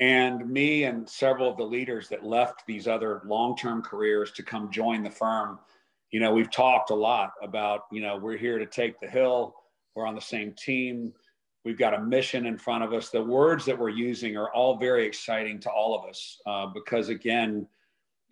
[0.00, 4.70] And me and several of the leaders that left these other long-term careers to come
[4.70, 5.58] join the firm,
[6.10, 9.54] you know, we've talked a lot about, you know, we're here to take the hill.
[9.94, 11.12] We're on the same team.
[11.64, 13.10] We've got a mission in front of us.
[13.10, 17.10] The words that we're using are all very exciting to all of us uh, because,
[17.10, 17.66] again,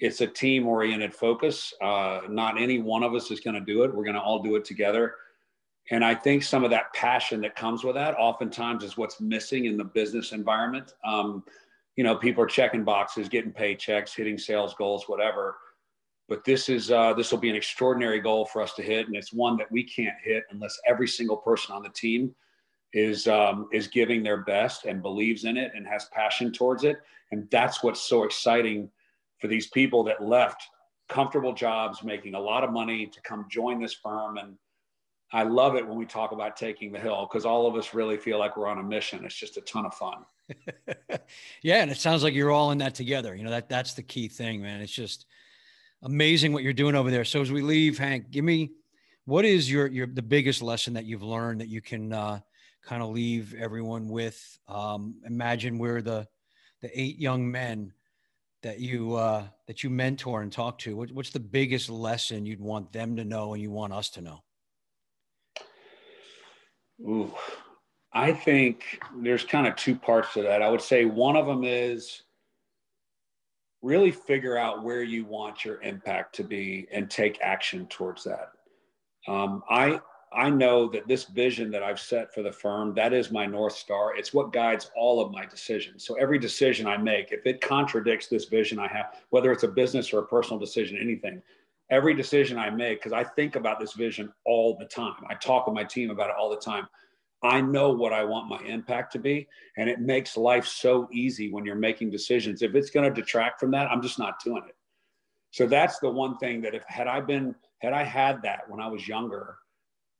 [0.00, 1.74] it's a team oriented focus.
[1.82, 3.94] Uh, not any one of us is going to do it.
[3.94, 5.16] We're going to all do it together.
[5.90, 9.64] And I think some of that passion that comes with that oftentimes is what's missing
[9.64, 10.94] in the business environment.
[11.04, 11.44] Um,
[11.96, 15.56] you know, people are checking boxes, getting paychecks, hitting sales goals, whatever.
[16.28, 19.16] But this is uh, this will be an extraordinary goal for us to hit, and
[19.16, 22.34] it's one that we can't hit unless every single person on the team
[22.92, 26.98] is um, is giving their best and believes in it and has passion towards it.
[27.32, 28.90] And that's what's so exciting
[29.40, 30.62] for these people that left
[31.08, 34.36] comfortable jobs, making a lot of money to come join this firm.
[34.36, 34.56] And
[35.32, 38.16] I love it when we talk about taking the hill because all of us really
[38.16, 39.24] feel like we're on a mission.
[39.24, 40.24] It's just a ton of fun.
[41.62, 43.34] yeah, and it sounds like you're all in that together.
[43.34, 44.80] You know that that's the key thing, man.
[44.80, 45.26] It's just
[46.02, 47.24] amazing what you're doing over there.
[47.24, 48.72] So as we leave, Hank, give me
[49.26, 52.40] what is your your the biggest lesson that you've learned that you can uh,
[52.82, 54.58] kind of leave everyone with?
[54.66, 56.26] Um, imagine we're the
[56.80, 57.92] the eight young men
[58.62, 60.96] that you uh, that you mentor and talk to?
[60.96, 64.22] What, what's the biggest lesson you'd want them to know and you want us to
[64.22, 64.42] know?
[67.00, 67.32] Ooh,
[68.12, 70.62] I think there's kind of two parts to that.
[70.62, 72.22] I would say one of them is
[73.82, 78.50] really figure out where you want your impact to be and take action towards that.
[79.28, 80.00] Um, I
[80.32, 83.72] I know that this vision that I've set for the firm, that is my North
[83.74, 84.14] Star.
[84.14, 86.04] It's what guides all of my decisions.
[86.04, 89.68] So every decision I make, if it contradicts this vision I have, whether it's a
[89.68, 91.40] business or a personal decision, anything,
[91.90, 95.24] every decision I make, because I think about this vision all the time.
[95.28, 96.86] I talk with my team about it all the time.
[97.42, 99.46] I know what I want my impact to be.
[99.76, 102.62] And it makes life so easy when you're making decisions.
[102.62, 104.74] If it's going to detract from that, I'm just not doing it.
[105.50, 108.80] So that's the one thing that if had I been, had I had that when
[108.80, 109.56] I was younger,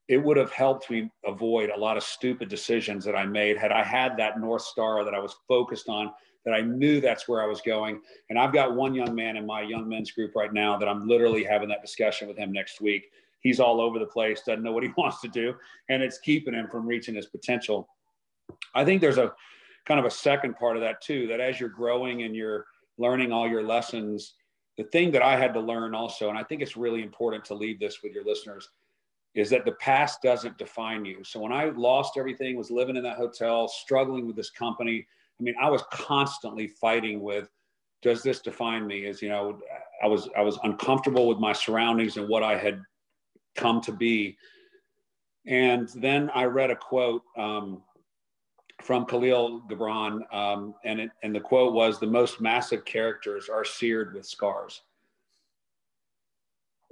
[0.08, 3.72] it would have helped me avoid a lot of stupid decisions that I made had
[3.72, 6.12] I had that North Star that I was focused on,
[6.44, 8.00] that I knew that's where I was going.
[8.30, 11.06] And I've got one young man in my young men's group right now that I'm
[11.06, 13.10] literally having that discussion with him next week.
[13.40, 15.54] He's all over the place, doesn't know what he wants to do,
[15.88, 17.88] and it's keeping him from reaching his potential.
[18.74, 19.32] I think there's a
[19.86, 22.66] kind of a second part of that too, that as you're growing and you're
[22.98, 24.34] learning all your lessons,
[24.76, 27.54] the thing that I had to learn also, and I think it's really important to
[27.54, 28.68] leave this with your listeners
[29.34, 31.22] is that the past doesn't define you.
[31.22, 35.06] So when I lost everything, was living in that hotel, struggling with this company,
[35.38, 37.48] I mean, I was constantly fighting with,
[38.02, 39.06] does this define me?
[39.06, 39.60] As you know,
[40.02, 42.80] I was I was uncomfortable with my surroundings and what I had
[43.56, 44.36] come to be.
[45.46, 47.82] And then I read a quote um,
[48.82, 53.64] from Kahlil Gibran, um, and it, and the quote was, "The most massive characters are
[53.64, 54.82] seared with scars."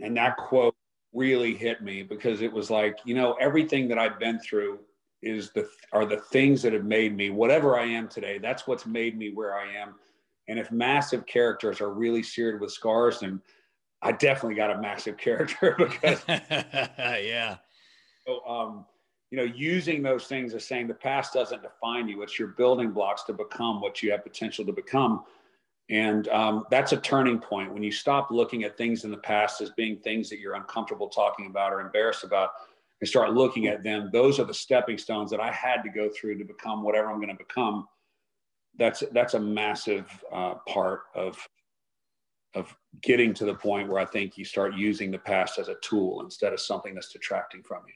[0.00, 0.74] And that quote
[1.12, 4.80] really hit me because it was like, you know, everything that I've been through
[5.26, 8.38] is the are the things that have made me whatever I am today.
[8.38, 9.94] That's what's made me where I am.
[10.48, 13.42] And if massive characters are really seared with scars, then
[14.02, 17.56] I definitely got a massive character because yeah.
[18.26, 18.86] So um,
[19.30, 22.22] you know, using those things as saying the past doesn't define you.
[22.22, 25.24] It's your building blocks to become what you have potential to become.
[25.88, 29.60] And um, that's a turning point when you stop looking at things in the past
[29.60, 32.50] as being things that you're uncomfortable talking about or embarrassed about
[33.00, 34.10] and start looking at them.
[34.12, 37.16] Those are the stepping stones that I had to go through to become whatever I'm
[37.16, 37.86] going to become.
[38.78, 41.36] That's that's a massive uh, part of
[42.54, 45.76] of getting to the point where I think you start using the past as a
[45.82, 47.92] tool instead of something that's detracting from you.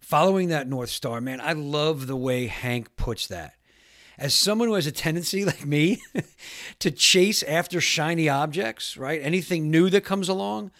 [0.00, 3.54] Following that North Star, man, I love the way Hank puts that
[4.18, 6.02] as someone who has a tendency like me
[6.78, 9.20] to chase after shiny objects, right?
[9.22, 10.70] Anything new that comes along,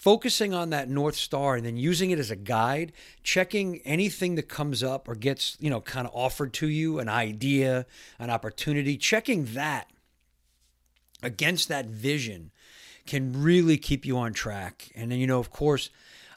[0.00, 2.90] focusing on that north star and then using it as a guide,
[3.22, 7.08] checking anything that comes up or gets, you know, kind of offered to you, an
[7.08, 7.84] idea,
[8.18, 9.90] an opportunity, checking that
[11.22, 12.50] against that vision
[13.06, 14.90] can really keep you on track.
[14.94, 15.90] And then, you know, of course,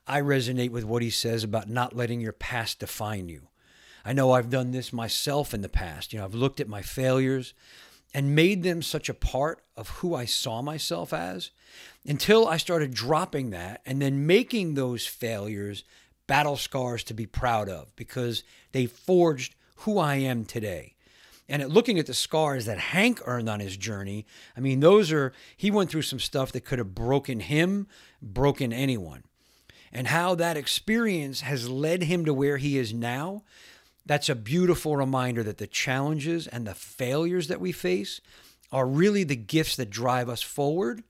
[0.06, 3.48] I resonate with what he says about not letting your past define you.
[4.04, 6.12] I know I've done this myself in the past.
[6.12, 7.54] You know, I've looked at my failures
[8.14, 11.50] and made them such a part of who I saw myself as
[12.06, 15.84] until I started dropping that and then making those failures
[16.28, 20.96] battle scars to be proud of because they forged who I am today.
[21.50, 25.12] And at looking at the scars that Hank earned on his journey, I mean, those
[25.12, 27.88] are, he went through some stuff that could have broken him,
[28.22, 29.24] broken anyone.
[29.92, 33.44] And how that experience has led him to where he is now,
[34.06, 38.20] that's a beautiful reminder that the challenges and the failures that we face
[38.72, 41.04] are really the gifts that drive us forward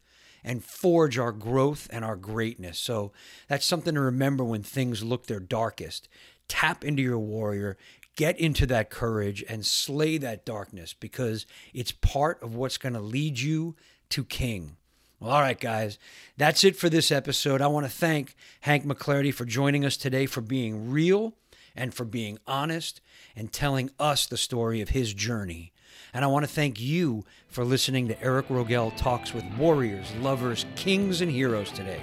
[0.44, 2.78] and forge our growth and our greatness.
[2.78, 3.12] So
[3.48, 6.10] that's something to remember when things look their darkest.
[6.48, 7.78] Tap into your warrior,
[8.16, 13.00] get into that courage, and slay that darkness because it's part of what's going to
[13.00, 13.76] lead you
[14.10, 14.76] to king.
[15.20, 15.98] Well, all right, guys,
[16.36, 17.62] that's it for this episode.
[17.62, 21.34] I want to thank Hank McLarty for joining us today, for being real
[21.76, 23.02] and for being honest
[23.36, 25.72] and telling us the story of his journey.
[26.14, 30.66] And I want to thank you for listening to Eric Rogell Talks with Warriors, Lovers,
[30.76, 32.02] Kings, and Heroes today.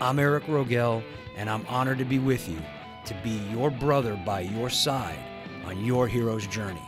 [0.00, 1.02] I'm Eric Rogell,
[1.36, 2.58] and I'm honored to be with you,
[3.04, 5.18] to be your brother by your side
[5.64, 6.82] on your hero's journey.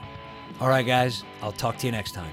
[0.61, 2.33] All right, guys, I'll talk to you next time.